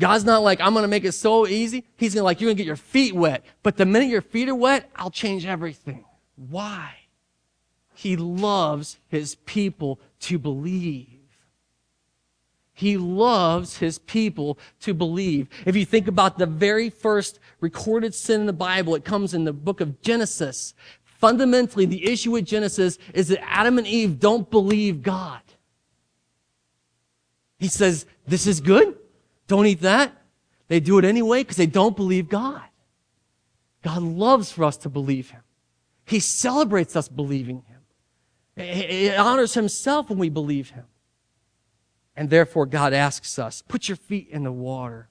[0.00, 1.84] God's not like, I'm going to make it so easy.
[1.96, 3.44] He's going to like, you're going to get your feet wet.
[3.62, 6.04] But the minute your feet are wet, I'll change everything.
[6.48, 6.94] Why?
[7.94, 11.06] He loves his people to believe.
[12.72, 15.48] He loves his people to believe.
[15.66, 19.44] If you think about the very first recorded sin in the Bible, it comes in
[19.44, 20.72] the book of Genesis.
[21.04, 25.42] Fundamentally, the issue with Genesis is that Adam and Eve don't believe God.
[27.58, 28.96] He says, this is good.
[29.50, 30.12] Don't eat that.
[30.68, 32.62] They do it anyway because they don't believe God.
[33.82, 35.40] God loves for us to believe Him.
[36.04, 37.80] He celebrates us believing Him.
[38.64, 40.84] It honors Himself when we believe Him.
[42.14, 45.08] And therefore, God asks us, put your feet in the water.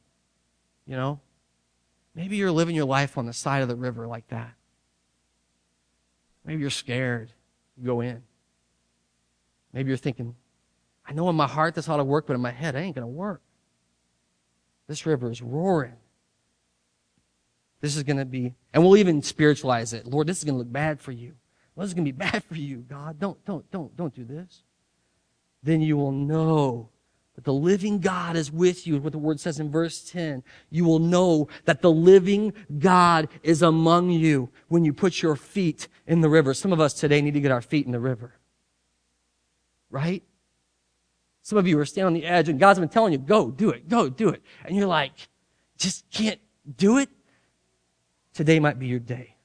[0.87, 1.19] You know?
[2.15, 4.53] Maybe you're living your life on the side of the river like that.
[6.45, 7.33] Maybe you're scared.
[7.75, 8.23] You go in.
[9.73, 10.35] Maybe you're thinking,
[11.05, 12.95] I know in my heart this ought to work, but in my head, it ain't
[12.95, 13.41] going to work.
[14.89, 15.93] This river is roaring.
[17.79, 20.07] This is going to be, and we'll even spiritualize it.
[20.07, 21.35] Lord, this is going to look bad for you.
[21.75, 23.19] Well, this is going to be bad for you, God.
[23.19, 24.63] Don't, don't, don't, don't do this.
[25.61, 26.89] Then you will know
[27.35, 30.43] that the living God is with you, what the word says in verse 10.
[30.71, 35.87] You will know that the living God is among you when you put your feet
[36.07, 36.55] in the river.
[36.55, 38.33] Some of us today need to get our feet in the river.
[39.91, 40.23] Right?
[41.49, 43.71] Some of you are standing on the edge and God's been telling you, go, do
[43.71, 44.43] it, go, do it.
[44.65, 45.13] And you're like,
[45.79, 46.39] just can't
[46.77, 47.09] do it.
[48.35, 49.35] Today might be your day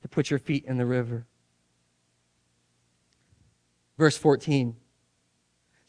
[0.00, 1.26] to put your feet in the river.
[3.98, 4.74] Verse 14.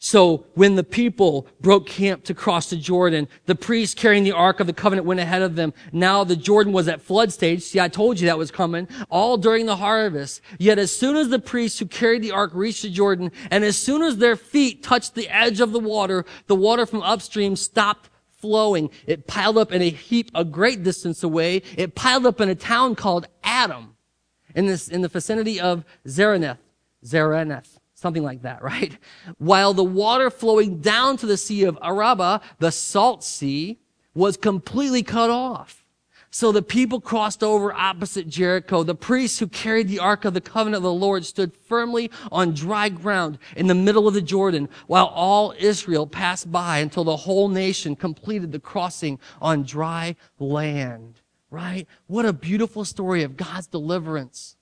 [0.00, 4.60] So when the people broke camp to cross the Jordan, the priests carrying the Ark
[4.60, 5.74] of the Covenant went ahead of them.
[5.92, 7.62] Now the Jordan was at flood stage.
[7.62, 10.40] See, I told you that was coming all during the harvest.
[10.58, 13.76] Yet as soon as the priests who carried the Ark reached the Jordan, and as
[13.76, 18.08] soon as their feet touched the edge of the water, the water from upstream stopped
[18.30, 18.90] flowing.
[19.04, 21.62] It piled up in a heap a great distance away.
[21.76, 23.96] It piled up in a town called Adam
[24.54, 26.58] in this, in the vicinity of Zareneth.
[27.04, 28.96] Zareneth something like that, right?
[29.38, 33.78] While the water flowing down to the Sea of Arabah, the salt sea,
[34.14, 35.84] was completely cut off.
[36.30, 38.82] So the people crossed over opposite Jericho.
[38.82, 42.52] The priests who carried the Ark of the Covenant of the Lord stood firmly on
[42.52, 47.16] dry ground in the middle of the Jordan while all Israel passed by until the
[47.16, 51.22] whole nation completed the crossing on dry land.
[51.50, 51.86] Right?
[52.08, 54.57] What a beautiful story of God's deliverance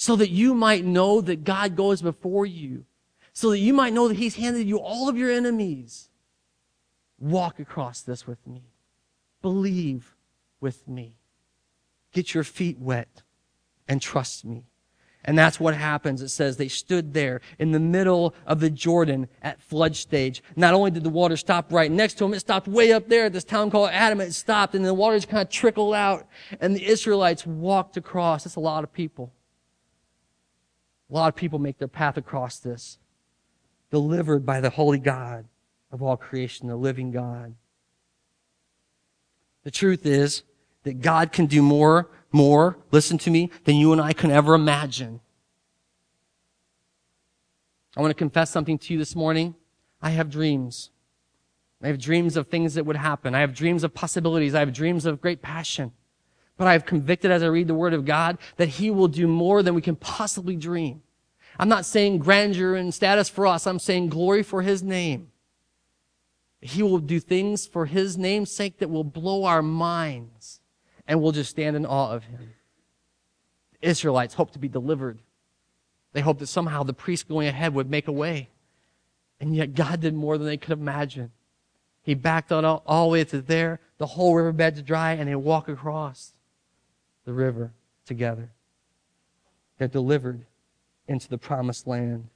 [0.00, 2.84] so that you might know that God goes before you,
[3.32, 6.08] so that you might know that He's handed you all of your enemies.
[7.18, 8.62] Walk across this with me.
[9.42, 10.14] Believe
[10.60, 11.16] with me.
[12.12, 13.22] Get your feet wet
[13.88, 14.66] and trust me.
[15.24, 16.22] And that's what happens.
[16.22, 20.44] It says they stood there in the middle of the Jordan at flood stage.
[20.54, 23.24] Not only did the water stop right next to them, it stopped way up there
[23.24, 24.20] at this town called Adam.
[24.20, 26.28] It stopped and the water just kind of trickled out
[26.60, 28.44] and the Israelites walked across.
[28.44, 29.32] That's a lot of people.
[31.10, 32.98] A lot of people make their path across this,
[33.90, 35.46] delivered by the holy God
[35.90, 37.54] of all creation, the living God.
[39.64, 40.42] The truth is
[40.84, 44.54] that God can do more, more, listen to me, than you and I can ever
[44.54, 45.20] imagine.
[47.96, 49.54] I want to confess something to you this morning.
[50.00, 50.90] I have dreams.
[51.82, 53.34] I have dreams of things that would happen.
[53.34, 54.54] I have dreams of possibilities.
[54.54, 55.92] I have dreams of great passion.
[56.58, 59.26] But I have convicted as I read the Word of God that He will do
[59.26, 61.02] more than we can possibly dream.
[61.58, 63.66] I'm not saying grandeur and status for us.
[63.66, 65.30] I'm saying glory for His name.
[66.60, 70.60] He will do things for His name's sake that will blow our minds
[71.06, 72.50] and we'll just stand in awe of Him.
[73.80, 75.20] The Israelites hope to be delivered.
[76.12, 78.48] They hoped that somehow the priest going ahead would make a way.
[79.40, 81.30] And yet God did more than they could imagine.
[82.02, 83.78] He backed on all, all the way to there.
[83.98, 86.32] The whole riverbed's dry, and they walk across
[87.28, 87.70] the river
[88.06, 88.50] together.
[89.76, 90.46] They're delivered
[91.06, 92.28] into the promised land.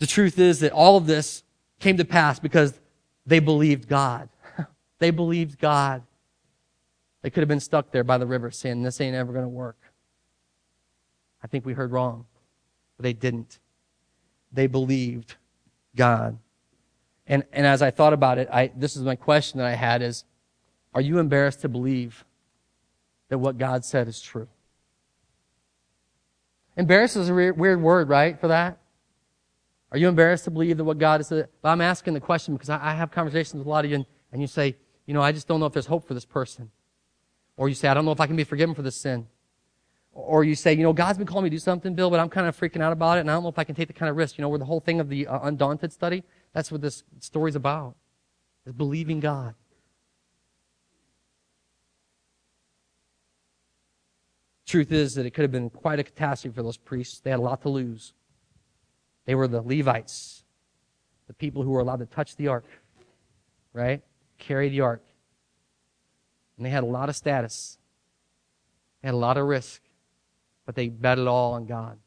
[0.00, 1.44] The truth is that all of this
[1.80, 2.78] came to pass because
[3.24, 4.28] they believed God.
[4.98, 6.02] they believed God.
[7.22, 9.48] They could have been stuck there by the river saying, This ain't ever going to
[9.48, 9.78] work.
[11.42, 12.26] I think we heard wrong.
[12.98, 13.60] But they didn't.
[14.52, 15.36] They believed
[15.96, 16.36] God.
[17.26, 20.02] And, and as I thought about it, I, this is my question that I had
[20.02, 20.24] is,
[20.92, 22.26] are you embarrassed to believe
[23.34, 24.46] that what God said is true?
[26.76, 28.78] Embarrassed is a weird, word, right, for that?
[29.90, 31.48] Are you embarrassed to believe that what God has said?
[31.60, 33.96] But I'm asking the question because I, I have conversations with a lot of you
[33.96, 36.24] and, and you say, you know, I just don't know if there's hope for this
[36.24, 36.70] person.
[37.56, 39.26] Or you say, I don't know if I can be forgiven for this sin.
[40.12, 42.28] Or you say, you know, God's been calling me to do something, Bill, but I'm
[42.28, 43.94] kind of freaking out about it, and I don't know if I can take the
[43.94, 44.38] kind of risk.
[44.38, 47.56] You know, where the whole thing of the uh, Undaunted study, that's what this story's
[47.56, 47.96] about,
[48.64, 49.54] is believing God.
[54.74, 57.20] Truth is that it could have been quite a catastrophe for those priests.
[57.20, 58.12] They had a lot to lose.
[59.24, 60.42] They were the Levites,
[61.28, 62.64] the people who were allowed to touch the ark,
[63.72, 64.02] right?
[64.36, 65.04] Carry the ark.
[66.56, 67.78] And they had a lot of status.
[69.00, 69.80] They had a lot of risk
[70.66, 71.98] but they bet it all on God.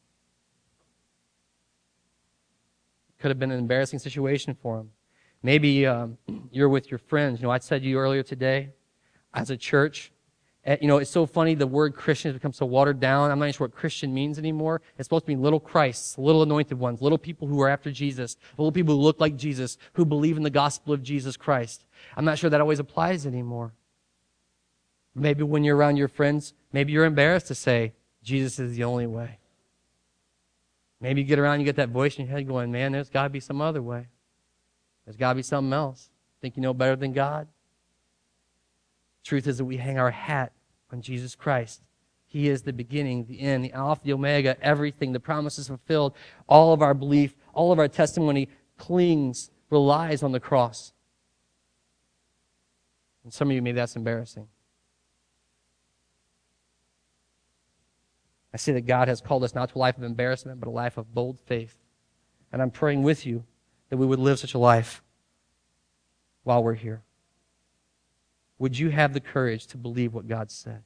[3.19, 4.91] Could have been an embarrassing situation for them.
[5.41, 6.17] Maybe um,
[6.51, 7.39] you're with your friends.
[7.39, 8.71] You know, I said to you earlier today,
[9.33, 10.11] as a church,
[10.67, 13.31] Eh, you know, it's so funny the word Christian has become so watered down.
[13.31, 14.81] I'm not even sure what Christian means anymore.
[14.97, 18.35] It's supposed to be little Christs, little anointed ones, little people who are after Jesus,
[18.57, 21.85] little people who look like Jesus, who believe in the gospel of Jesus Christ.
[22.17, 23.73] I'm not sure that always applies anymore.
[25.15, 29.07] Maybe when you're around your friends, maybe you're embarrassed to say, Jesus is the only
[29.07, 29.39] way.
[30.99, 33.23] Maybe you get around, you get that voice in your head going, man, there's got
[33.23, 34.07] to be some other way.
[35.05, 36.09] There's got to be something else.
[36.41, 37.47] Think you know better than God?
[39.23, 40.51] Truth is that we hang our hat
[40.91, 41.81] on Jesus Christ.
[42.25, 45.13] He is the beginning, the end, the Alpha, the Omega, everything.
[45.13, 46.13] The promise is fulfilled.
[46.47, 50.93] All of our belief, all of our testimony clings, relies on the cross.
[53.23, 54.47] And some of you, maybe that's embarrassing.
[58.53, 60.71] I say that God has called us not to a life of embarrassment, but a
[60.71, 61.77] life of bold faith.
[62.51, 63.43] And I'm praying with you
[63.89, 65.01] that we would live such a life
[66.43, 67.03] while we're here.
[68.59, 70.83] Would you have the courage to believe what God said?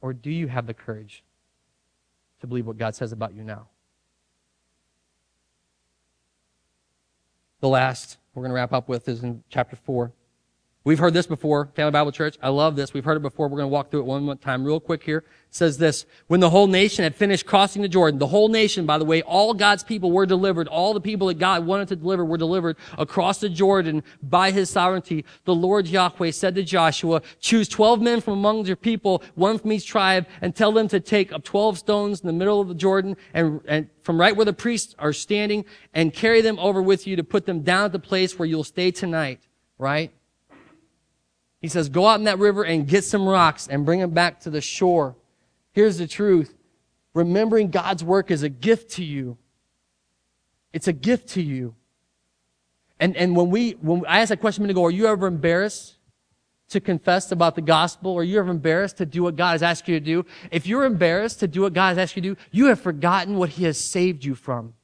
[0.00, 1.22] Or do you have the courage
[2.40, 3.68] to believe what God says about you now?
[7.60, 10.10] The last we're going to wrap up with is in chapter 4.
[10.84, 12.36] We've heard this before, Family Bible Church.
[12.42, 12.92] I love this.
[12.92, 13.46] We've heard it before.
[13.46, 15.18] We're going to walk through it one more time real quick here.
[15.18, 18.84] It says this, when the whole nation had finished crossing the Jordan, the whole nation,
[18.84, 20.66] by the way, all God's people were delivered.
[20.66, 24.70] All the people that God wanted to deliver were delivered across the Jordan by his
[24.70, 25.24] sovereignty.
[25.44, 29.70] The Lord Yahweh said to Joshua, choose 12 men from among your people, one from
[29.70, 32.74] each tribe, and tell them to take up 12 stones in the middle of the
[32.74, 35.64] Jordan and, and from right where the priests are standing
[35.94, 38.64] and carry them over with you to put them down at the place where you'll
[38.64, 39.46] stay tonight,
[39.78, 40.10] right?
[41.62, 44.40] He says, go out in that river and get some rocks and bring them back
[44.40, 45.14] to the shore.
[45.70, 46.54] Here's the truth.
[47.14, 49.38] Remembering God's work is a gift to you.
[50.72, 51.76] It's a gift to you.
[52.98, 55.26] And, and when we, when I asked that question a minute ago, are you ever
[55.26, 55.96] embarrassed
[56.70, 58.16] to confess about the gospel?
[58.16, 60.26] Are you ever embarrassed to do what God has asked you to do?
[60.50, 63.36] If you're embarrassed to do what God has asked you to do, you have forgotten
[63.36, 64.74] what He has saved you from.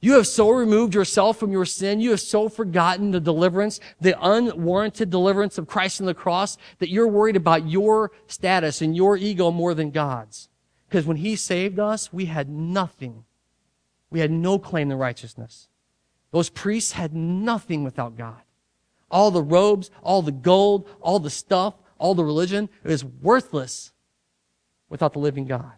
[0.00, 2.00] You have so removed yourself from your sin.
[2.00, 6.90] You have so forgotten the deliverance, the unwarranted deliverance of Christ on the cross that
[6.90, 10.48] you're worried about your status and your ego more than God's.
[10.88, 13.24] Because when He saved us, we had nothing.
[14.10, 15.68] We had no claim to righteousness.
[16.30, 18.42] Those priests had nothing without God.
[19.10, 23.92] All the robes, all the gold, all the stuff, all the religion, it was worthless
[24.88, 25.72] without the living God.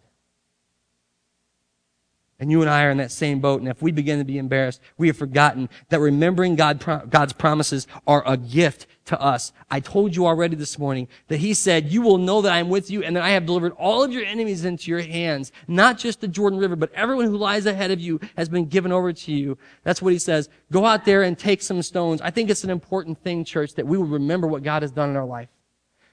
[2.39, 3.59] And you and I are in that same boat.
[3.59, 7.85] And if we begin to be embarrassed, we have forgotten that remembering God, God's promises
[8.07, 9.51] are a gift to us.
[9.69, 12.69] I told you already this morning that he said, you will know that I am
[12.69, 15.51] with you and that I have delivered all of your enemies into your hands.
[15.67, 18.91] Not just the Jordan River, but everyone who lies ahead of you has been given
[18.91, 19.57] over to you.
[19.83, 20.47] That's what he says.
[20.71, 22.21] Go out there and take some stones.
[22.21, 25.09] I think it's an important thing, church, that we will remember what God has done
[25.09, 25.49] in our life.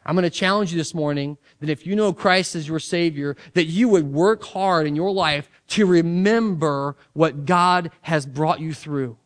[0.06, 3.36] I'm going to challenge you this morning that if you know Christ as your Savior,
[3.54, 8.72] that you would work hard in your life to remember what God has brought you
[8.72, 9.18] through.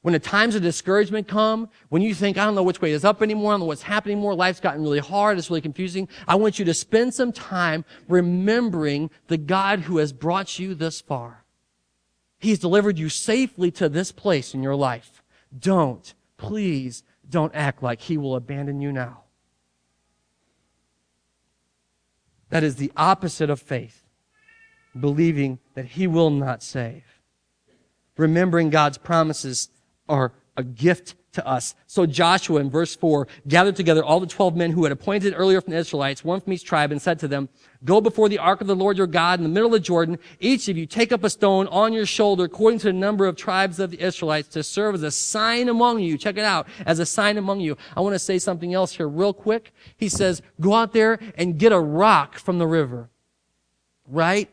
[0.00, 3.04] When the times of discouragement come, when you think, I don't know which way is
[3.04, 6.08] up anymore, I don't know what's happening anymore, life's gotten really hard, it's really confusing,
[6.26, 11.00] I want you to spend some time remembering the God who has brought you this
[11.00, 11.44] far.
[12.38, 15.22] He's delivered you safely to this place in your life.
[15.58, 19.24] don't, please don't act like he will abandon you now.
[22.50, 24.04] That is the opposite of faith,
[24.98, 27.04] believing that he will not save.
[28.16, 29.68] Remembering God's promises
[30.08, 31.74] are a gift to us.
[31.86, 35.60] So Joshua in verse 4 gathered together all the 12 men who had appointed earlier
[35.60, 37.48] from the Israelites, one from each tribe, and said to them,
[37.84, 40.18] Go before the ark of the Lord your God in the middle of Jordan.
[40.40, 43.36] Each of you take up a stone on your shoulder according to the number of
[43.36, 46.18] tribes of the Israelites to serve as a sign among you.
[46.18, 46.66] Check it out.
[46.84, 47.76] As a sign among you.
[47.96, 49.72] I want to say something else here real quick.
[49.96, 53.10] He says, go out there and get a rock from the river.
[54.08, 54.50] Right?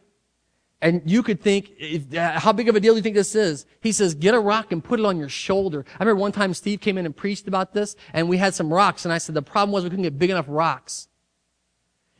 [0.83, 1.71] And you could think,
[2.13, 3.65] uh, how big of a deal do you think this is?
[3.79, 5.85] He says, get a rock and put it on your shoulder.
[5.97, 8.71] I remember one time Steve came in and preached about this, and we had some
[8.71, 11.07] rocks, and I said, the problem was we couldn't get big enough rocks.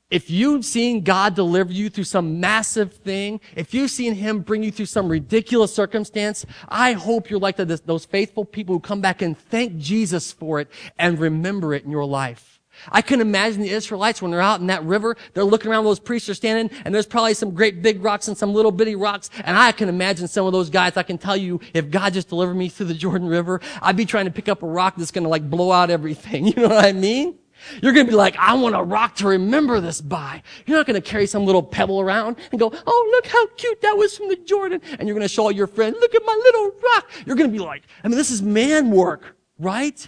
[0.09, 4.63] If you've seen God deliver you through some massive thing, if you've seen Him bring
[4.63, 9.01] you through some ridiculous circumstance, I hope you're like the, those faithful people who come
[9.01, 12.52] back and thank Jesus for it and remember it in your life.
[12.89, 15.99] I can imagine the Israelites when they're out in that river, they're looking around, those
[15.99, 19.29] priests are standing, and there's probably some great big rocks and some little bitty rocks,
[19.43, 22.29] and I can imagine some of those guys, I can tell you, if God just
[22.29, 25.11] delivered me through the Jordan River, I'd be trying to pick up a rock that's
[25.11, 26.47] gonna like blow out everything.
[26.53, 27.39] You know what I mean?
[27.81, 30.41] You're going to be like, I want a rock to remember this by.
[30.65, 33.81] You're not going to carry some little pebble around and go, oh, look how cute
[33.81, 34.81] that was from the Jordan.
[34.99, 37.11] And you're going to show your friends, look at my little rock.
[37.25, 40.07] You're going to be like, I mean, this is man work, right?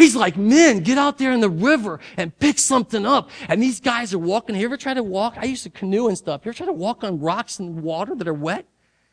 [0.00, 3.28] He's like, men, get out there in the river and pick something up.
[3.48, 4.56] And these guys are walking.
[4.56, 5.34] You ever try to walk?
[5.36, 6.40] I used to canoe and stuff.
[6.44, 8.66] You ever try to walk on rocks and water that are wet?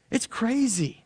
[0.09, 1.05] It's crazy.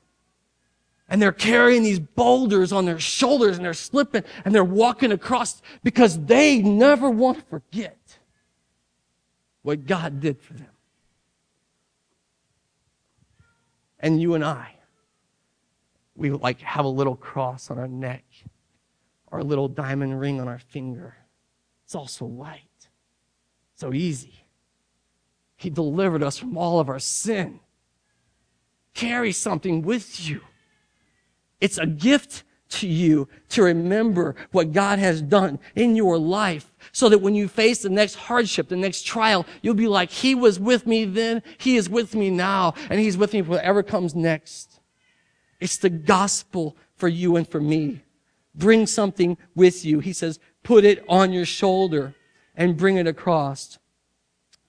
[1.09, 5.61] And they're carrying these boulders on their shoulders and they're slipping and they're walking across
[5.84, 8.19] because they never want to forget
[9.63, 10.67] what God did for them.
[13.99, 14.75] And you and I,
[16.15, 18.23] we like have a little cross on our neck
[19.39, 21.15] a little diamond ring on our finger.
[21.86, 22.89] It's all so light,
[23.75, 24.45] so easy.
[25.55, 27.59] He delivered us from all of our sin.
[28.93, 30.41] Carry something with you.
[31.59, 37.09] It's a gift to you to remember what God has done in your life so
[37.09, 40.59] that when you face the next hardship, the next trial, you'll be like, He was
[40.59, 44.15] with me then, He is with me now, and He's with me for whatever comes
[44.15, 44.79] next.
[45.59, 48.01] It's the gospel for you and for me.
[48.54, 49.99] Bring something with you.
[49.99, 52.16] He says, put it on your shoulder
[52.56, 53.78] and bring it across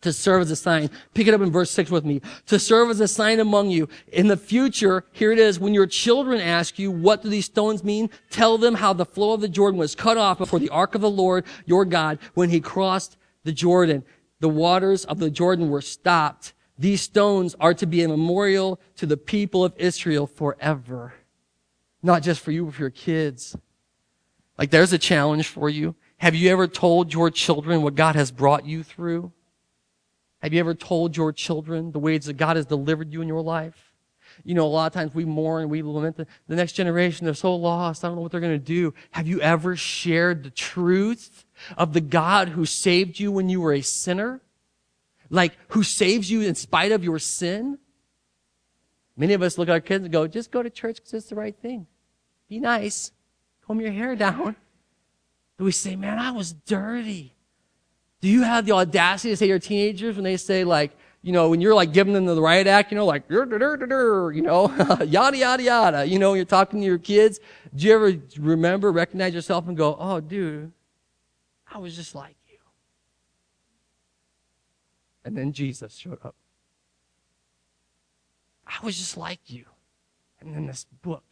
[0.03, 0.91] to serve as a sign.
[1.15, 2.21] Pick it up in verse 6 with me.
[2.47, 3.89] To serve as a sign among you.
[4.13, 7.83] In the future, here it is, when your children ask you, what do these stones
[7.85, 8.11] mean?
[8.31, 11.01] Tell them how the flow of the Jordan was cut off before the ark of
[11.01, 14.05] the Lord, your God, when he crossed the Jordan.
[14.41, 16.53] The waters of the Jordan were stopped.
[16.77, 21.15] These stones are to be a memorial to the people of Israel forever.
[22.03, 23.57] Not just for you, but for your kids.
[24.59, 25.95] Like there's a challenge for you.
[26.19, 29.33] Have you ever told your children what God has brought you through?
[30.41, 33.43] Have you ever told your children the ways that God has delivered you in your
[33.43, 33.93] life?
[34.45, 37.25] You know, a lot of times we mourn, we lament the, the next generation.
[37.25, 38.05] They're so lost.
[38.05, 38.95] I don't know what they're going to do.
[39.13, 41.45] Have you ever shared the truth
[41.77, 44.41] of the God who saved you when you were a sinner?
[45.29, 47.79] Like, who saves you in spite of your sin?
[49.17, 51.29] Many of us look at our kids and go, just go to church because it's
[51.29, 51.87] the right thing.
[52.49, 53.13] Be nice
[53.67, 54.57] comb your hair down.
[55.59, 57.35] Do we say, man, I was dirty?
[58.21, 60.93] Do you have the audacity to say your teenagers when they say like,
[61.23, 64.99] you know, when you're like giving them the riot act, you know, like, you know,
[65.07, 67.39] yada, yada, yada, you know, you're talking to your kids.
[67.75, 70.73] Do you ever remember, recognize yourself and go, oh, dude,
[71.73, 72.59] I was just like you.
[75.25, 76.35] And then Jesus showed up.
[78.67, 79.67] I was just like you.
[80.41, 81.25] And then this book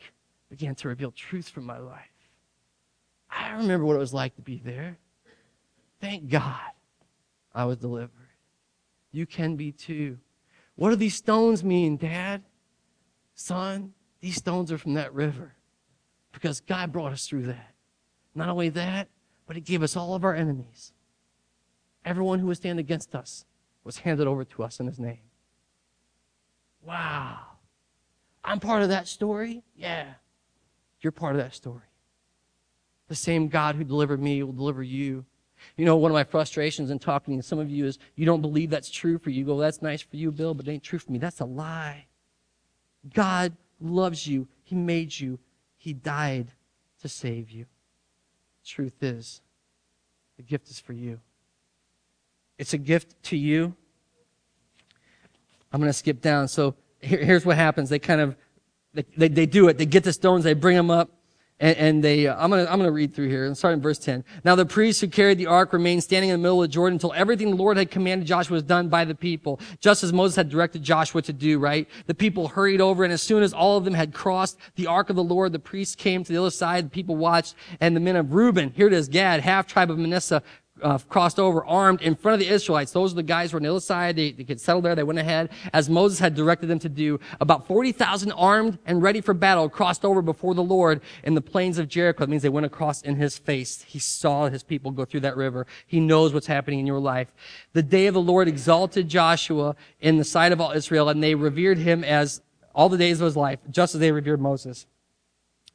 [0.49, 2.20] began to reveal truth from my life.
[3.31, 4.99] I remember what it was like to be there.
[6.01, 6.73] Thank God
[7.55, 8.11] I was delivered.
[9.13, 10.19] You can be too.
[10.77, 12.43] What do these stones mean, Dad?
[13.35, 15.55] Son, these stones are from that river
[16.33, 17.75] because God brought us through that.
[18.35, 19.09] Not only that,
[19.47, 20.93] but He gave us all of our enemies.
[22.05, 23.45] Everyone who would stand against us
[23.85, 25.21] was handed over to us in His name.
[26.83, 27.39] Wow.
[28.45, 29.63] I'm part of that story?
[29.77, 30.07] Yeah.
[31.01, 31.90] You're part of that story.
[33.11, 35.25] The same God who delivered me will deliver you.
[35.77, 38.41] You know, one of my frustrations in talking to some of you is you don't
[38.41, 39.41] believe that's true for you.
[39.41, 41.19] you go, that's nice for you, Bill, but it ain't true for me.
[41.19, 42.07] That's a lie.
[43.13, 44.47] God loves you.
[44.63, 45.41] He made you.
[45.77, 46.53] He died
[47.03, 47.67] to save you.
[48.65, 49.41] Truth is,
[50.37, 51.19] the gift is for you.
[52.59, 53.75] It's a gift to you.
[55.73, 56.47] I'm going to skip down.
[56.47, 57.91] So here, here's what happens.
[57.91, 58.37] They kind of,
[58.95, 59.79] they, they, they do it.
[59.79, 61.11] They get the stones, they bring them up
[61.61, 64.25] And, and they, uh, I'm gonna, I'm gonna read through here start in verse 10.
[64.45, 67.13] Now the priests who carried the ark remained standing in the middle of Jordan until
[67.13, 70.49] everything the Lord had commanded Joshua was done by the people, just as Moses had
[70.49, 71.87] directed Joshua to do, right?
[72.07, 75.11] The people hurried over and as soon as all of them had crossed the ark
[75.11, 78.01] of the Lord, the priests came to the other side, the people watched, and the
[78.01, 80.43] men of Reuben, here it is, Gad, half tribe of Manasseh,
[80.83, 82.93] uh, crossed over armed in front of the Israelites.
[82.93, 84.17] Those are the guys who were on the other side.
[84.17, 84.95] They, they could settle there.
[84.95, 87.21] They went ahead as Moses had directed them to do.
[87.41, 91.79] About 40,000 armed and ready for battle crossed over before the Lord in the plains
[91.79, 92.25] of Jericho.
[92.25, 93.83] It means they went across in his face.
[93.83, 95.67] He saw his people go through that river.
[95.87, 97.33] He knows what's happening in your life.
[97.73, 101.35] The day of the Lord exalted Joshua in the sight of all Israel and they
[101.35, 102.41] revered him as
[102.75, 104.87] all the days of his life, just as they revered Moses.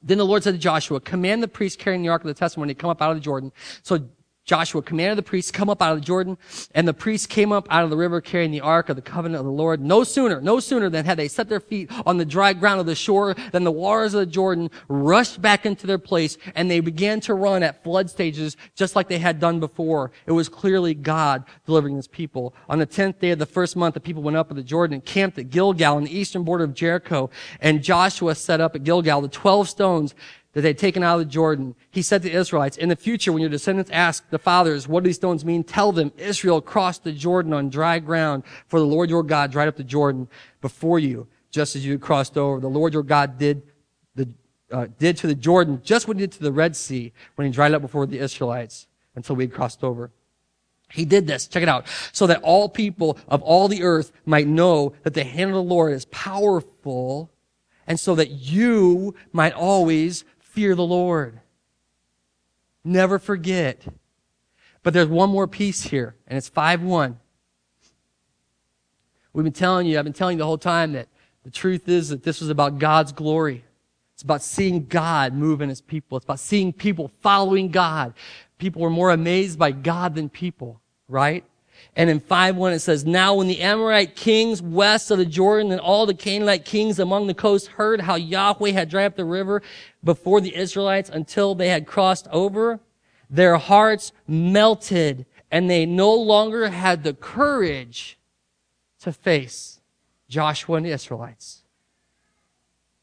[0.05, 2.73] Then the Lord said to Joshua, command the priests carrying the ark of the testimony
[2.73, 3.51] to come up out of the Jordan.
[3.81, 4.07] So
[4.45, 6.37] Joshua commanded the priests to come up out of the Jordan,
[6.75, 9.39] and the priests came up out of the river carrying the ark of the covenant
[9.39, 9.81] of the Lord.
[9.81, 12.85] No sooner, no sooner than had they set their feet on the dry ground of
[12.85, 16.79] the shore than the waters of the Jordan rushed back into their place, and they
[16.79, 20.11] began to run at flood stages just like they had done before.
[20.27, 22.53] It was clearly God delivering his people.
[22.69, 24.93] On the tenth day of the first month, the people went up of the Jordan
[24.93, 27.31] and camped at Gilgal on the eastern border of Jericho,
[27.61, 30.13] and Joshua set up at Gilgal the twelve stones
[30.55, 33.33] that they'd taken out of the Jordan, he said to the Israelites, in the future,
[33.33, 35.65] when your descendants ask the fathers, what do these stones mean?
[35.65, 39.67] Tell them, Israel crossed the Jordan on dry ground, for the Lord your God dried
[39.67, 40.29] up the Jordan
[40.61, 42.61] before you, just as you crossed over.
[42.61, 43.63] The Lord your God did
[44.15, 44.29] the,
[44.71, 47.51] uh, did to the Jordan just what he did to the Red Sea when he
[47.51, 50.09] dried up before the Israelites until we had crossed over.
[50.89, 54.47] He did this, check it out, so that all people of all the earth might
[54.47, 57.29] know that the hand of the Lord is powerful
[57.87, 60.23] and so that you might always
[60.55, 61.41] fear the Lord.
[62.83, 63.85] Never forget.
[64.83, 67.19] But there's one more piece here, and it's 5 1.
[69.33, 71.09] We've been telling you, I've been telling you the whole time that
[71.43, 73.65] the truth is that this was about God's glory.
[74.13, 76.15] It's about seeing God move in his people.
[76.15, 78.13] It's about seeing people following God.
[78.57, 80.79] People were more amazed by God than people,
[81.09, 81.43] right?
[81.95, 85.79] And in 5-1 it says, Now when the Amorite kings west of the Jordan and
[85.79, 89.61] all the Canaanite kings among the coast heard how Yahweh had dried up the river
[90.03, 92.79] before the Israelites until they had crossed over,
[93.29, 98.17] their hearts melted and they no longer had the courage
[98.99, 99.79] to face
[100.27, 101.63] Joshua and the Israelites.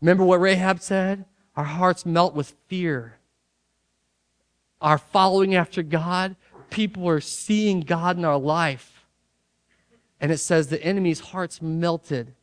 [0.01, 1.25] Remember what Rahab said?
[1.57, 3.19] Our hearts melt with fear.
[4.81, 6.35] Our following after God
[6.73, 9.05] people are seeing God in our life.
[10.21, 12.35] And it says the enemy's hearts melted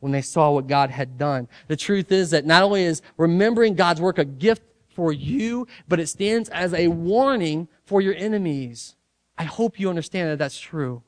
[0.00, 1.48] when they saw what God had done.
[1.68, 4.62] The truth is that not only is remembering God's work a gift
[4.94, 8.96] for you, but it stands as a warning for your enemies.
[9.36, 11.02] I hope you understand that that's true.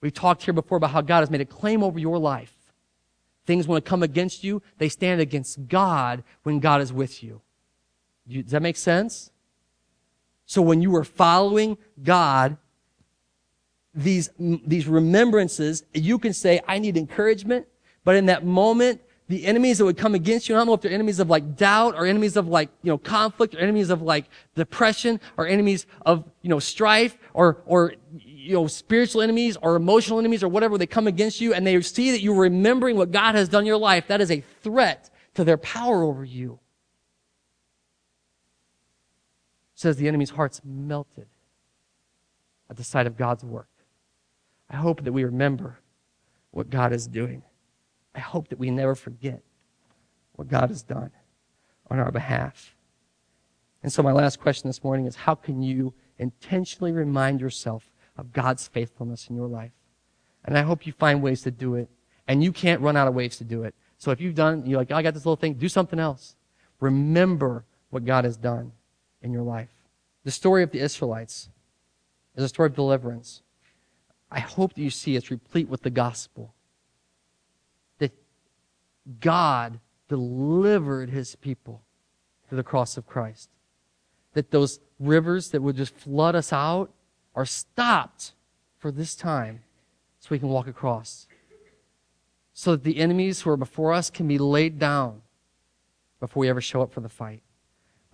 [0.00, 2.52] We've talked here before about how God has made a claim over your life.
[3.46, 7.42] Things want to come against you, they stand against God when God is with you.
[8.26, 9.30] Does that make sense?
[10.46, 12.56] So when you were following God,
[13.94, 17.66] these, these remembrances, you can say, I need encouragement.
[18.04, 20.82] But in that moment, the enemies that would come against you, I don't know if
[20.82, 24.02] they're enemies of like doubt or enemies of like, you know, conflict or enemies of
[24.02, 29.76] like depression or enemies of, you know, strife or, or, you know, spiritual enemies or
[29.76, 33.12] emotional enemies or whatever, they come against you and they see that you're remembering what
[33.12, 34.08] God has done in your life.
[34.08, 36.58] That is a threat to their power over you.
[39.74, 41.26] Says the enemy's hearts melted
[42.70, 43.68] at the sight of God's work.
[44.70, 45.78] I hope that we remember
[46.50, 47.42] what God is doing.
[48.14, 49.42] I hope that we never forget
[50.32, 51.10] what God has done
[51.90, 52.74] on our behalf.
[53.82, 58.32] And so, my last question this morning is how can you intentionally remind yourself of
[58.32, 59.72] God's faithfulness in your life?
[60.44, 61.90] And I hope you find ways to do it.
[62.26, 63.74] And you can't run out of ways to do it.
[63.98, 66.36] So, if you've done, you're like, oh, I got this little thing, do something else.
[66.80, 68.72] Remember what God has done
[69.24, 69.70] in your life.
[70.22, 71.48] The story of the Israelites
[72.36, 73.42] is a story of deliverance.
[74.30, 76.54] I hope that you see it's replete with the gospel.
[77.98, 78.12] That
[79.20, 81.82] God delivered his people
[82.48, 83.48] through the cross of Christ.
[84.34, 86.92] That those rivers that would just flood us out
[87.34, 88.32] are stopped
[88.78, 89.62] for this time
[90.20, 91.26] so we can walk across.
[92.52, 95.22] So that the enemies who are before us can be laid down
[96.20, 97.42] before we ever show up for the fight.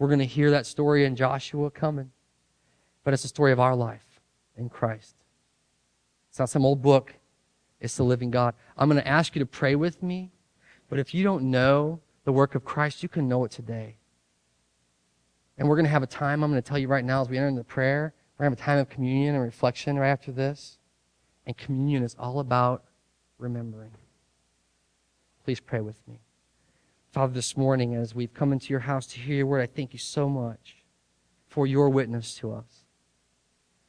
[0.00, 2.10] We're going to hear that story in Joshua coming.
[3.04, 4.20] But it's the story of our life
[4.56, 5.14] in Christ.
[6.30, 7.14] It's not some old book.
[7.80, 8.54] It's the living God.
[8.78, 10.32] I'm going to ask you to pray with me.
[10.88, 13.96] But if you don't know the work of Christ, you can know it today.
[15.58, 17.28] And we're going to have a time, I'm going to tell you right now as
[17.28, 20.08] we enter into prayer, we're going to have a time of communion and reflection right
[20.08, 20.78] after this.
[21.46, 22.84] And communion is all about
[23.36, 23.90] remembering.
[25.44, 26.20] Please pray with me.
[27.12, 29.92] Father, this morning, as we've come into your house to hear your word, I thank
[29.92, 30.76] you so much
[31.48, 32.84] for your witness to us.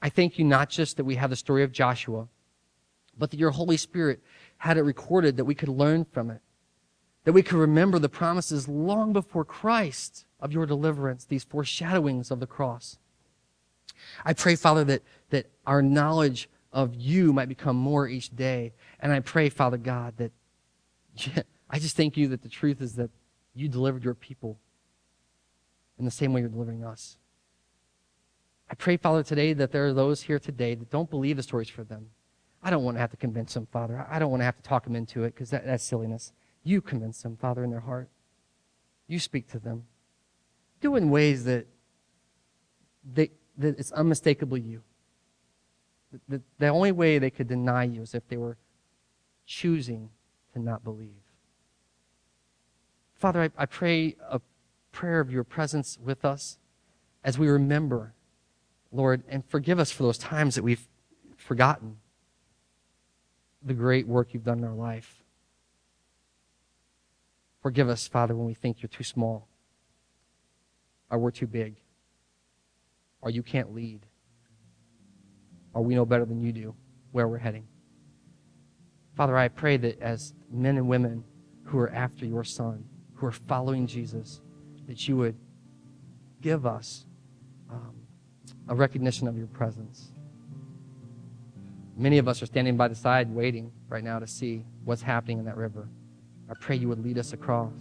[0.01, 2.27] I thank you not just that we have the story of Joshua,
[3.17, 4.21] but that your Holy Spirit
[4.57, 6.41] had it recorded that we could learn from it,
[7.23, 12.39] that we could remember the promises long before Christ of your deliverance, these foreshadowings of
[12.39, 12.97] the cross.
[14.25, 18.73] I pray, Father, that, that our knowledge of you might become more each day.
[18.99, 20.31] And I pray, Father God, that
[21.71, 23.09] I just thank you that the truth is that
[23.55, 24.59] you delivered your people
[25.97, 27.17] in the same way you're delivering us.
[28.69, 31.69] I pray, Father, today that there are those here today that don't believe the stories
[31.69, 32.07] for them.
[32.61, 34.05] I don't want to have to convince them, Father.
[34.09, 36.33] I don't want to have to talk them into it because that, that's silliness.
[36.63, 38.09] You convince them, Father, in their heart.
[39.07, 39.85] You speak to them.
[40.81, 41.67] Do it in ways that,
[43.13, 44.83] they, that it's unmistakably you.
[46.11, 48.57] The, the, the only way they could deny you is if they were
[49.45, 50.09] choosing
[50.53, 51.21] to not believe.
[53.21, 54.41] Father, I, I pray a
[54.91, 56.57] prayer of your presence with us
[57.23, 58.13] as we remember
[58.91, 60.87] Lord, and forgive us for those times that we've
[61.37, 61.97] forgotten
[63.63, 65.23] the great work you've done in our life.
[67.61, 69.47] Forgive us, Father, when we think you're too small,
[71.09, 71.75] or we're too big,
[73.21, 74.05] or you can't lead,
[75.73, 76.75] or we know better than you do
[77.11, 77.67] where we're heading.
[79.15, 81.23] Father, I pray that as men and women
[81.65, 82.83] who are after your Son,
[83.21, 84.41] who are following Jesus,
[84.87, 85.35] that you would
[86.41, 87.05] give us
[87.69, 87.93] um,
[88.67, 90.11] a recognition of your presence.
[91.95, 95.37] Many of us are standing by the side waiting right now to see what's happening
[95.37, 95.87] in that river.
[96.49, 97.71] I pray you would lead us across.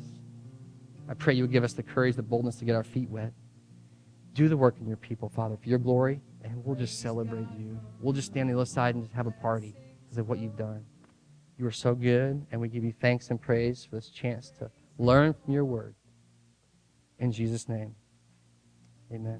[1.08, 3.32] I pray you would give us the courage, the boldness to get our feet wet.
[4.34, 7.80] Do the work in your people, Father, for your glory, and we'll just celebrate you.
[8.02, 9.74] We'll just stand on the other side and just have a party
[10.04, 10.84] because of what you've done.
[11.56, 14.70] You are so good, and we give you thanks and praise for this chance to
[15.00, 15.94] learn from your word.
[17.18, 17.94] In Jesus' name,
[19.10, 19.38] amen.